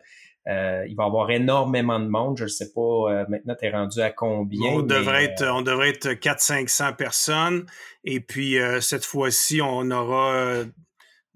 [0.47, 2.39] Euh, il va y avoir énormément de monde.
[2.39, 4.71] Je ne sais pas, euh, maintenant, tu es rendu à combien?
[4.71, 7.67] On devrait être, on devrait être 400-500 personnes.
[8.05, 10.65] Et puis, cette fois-ci, on aura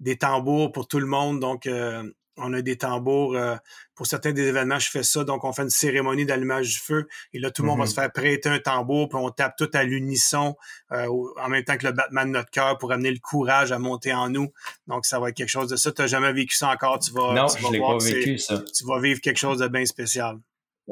[0.03, 1.39] des tambours pour tout le monde.
[1.39, 2.03] Donc, euh,
[2.37, 3.35] on a des tambours.
[3.35, 3.55] Euh,
[3.95, 5.23] pour certains des événements, je fais ça.
[5.23, 7.07] Donc, on fait une cérémonie d'allumage du feu.
[7.31, 7.89] Et là, tout le monde va mm-hmm.
[7.89, 10.55] se faire prêter un tambour, puis on tape tout à l'unisson,
[10.91, 11.07] euh,
[11.41, 14.13] en même temps que le battement de notre cœur pour amener le courage à monter
[14.13, 14.51] en nous.
[14.87, 15.91] Donc, ça va être quelque chose de ça.
[15.91, 16.99] Tu n'as jamais vécu ça encore?
[16.99, 18.63] Tu vas, non, je l'ai pas vécu, ça.
[18.75, 20.37] Tu vas vivre quelque chose de bien spécial.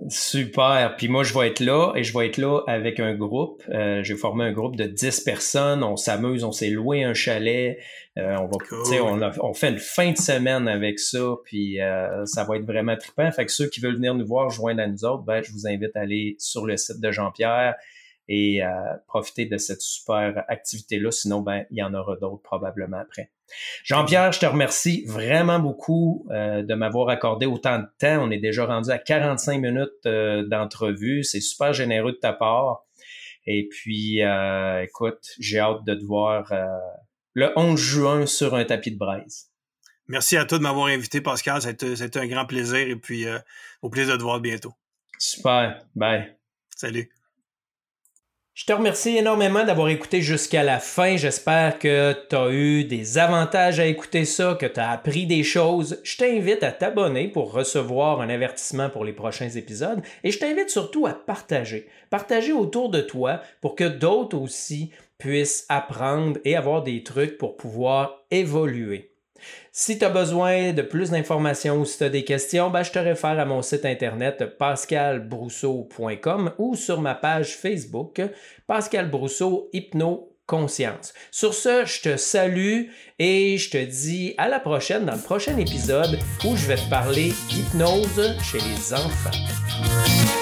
[0.08, 0.96] Super.
[0.98, 3.62] Puis moi, je vais être là et je vais être là avec un groupe.
[3.70, 5.84] Euh, j'ai formé un groupe de 10 personnes.
[5.84, 7.78] On s'amuse, on s'est loué un chalet.
[8.18, 11.36] Euh, on va, on, on, fait une fin de semaine avec ça.
[11.46, 13.32] Puis euh, ça va être vraiment trippant.
[13.32, 15.68] Fait que ceux qui veulent venir nous voir, joindre à nous autres, ben, je vous
[15.68, 17.76] invite à aller sur le site de Jean-Pierre
[18.28, 18.62] et
[19.08, 21.12] profiter de cette super activité-là.
[21.12, 23.30] Sinon, ben, il y en aura d'autres probablement après.
[23.84, 28.24] Jean-Pierre, je te remercie vraiment beaucoup euh, de m'avoir accordé autant de temps.
[28.24, 31.24] On est déjà rendu à 45 minutes euh, d'entrevue.
[31.24, 32.86] C'est super généreux de ta part.
[33.46, 36.52] Et puis, euh, écoute, j'ai hâte de te voir
[37.34, 39.50] le 11 juin sur un tapis de braise.
[40.08, 41.62] Merci à toi de m'avoir invité, Pascal.
[41.62, 43.26] C'était un grand plaisir et puis
[43.82, 44.74] au plaisir de te voir bientôt.
[45.18, 45.80] Super.
[45.96, 46.36] Bye.
[46.76, 47.10] Salut.
[48.54, 51.16] Je te remercie énormément d'avoir écouté jusqu'à la fin.
[51.16, 55.44] J'espère que tu as eu des avantages à écouter ça, que tu as appris des
[55.44, 56.02] choses.
[56.04, 60.70] Je t'invite à t'abonner pour recevoir un avertissement pour les prochains épisodes et je t'invite
[60.70, 61.88] surtout à partager.
[62.10, 64.92] Partager autour de toi pour que d'autres aussi
[65.22, 69.12] puissent apprendre et avoir des trucs pour pouvoir évoluer.
[69.72, 72.92] Si tu as besoin de plus d'informations ou si tu as des questions, ben, je
[72.92, 78.22] te réfère à mon site internet pascalbrousseau.com ou sur ma page Facebook
[78.68, 81.14] Pascal Brousseau Hypno Conscience.
[81.30, 82.88] Sur ce, je te salue
[83.20, 86.90] et je te dis à la prochaine dans le prochain épisode où je vais te
[86.90, 90.41] parler d'hypnose chez les enfants.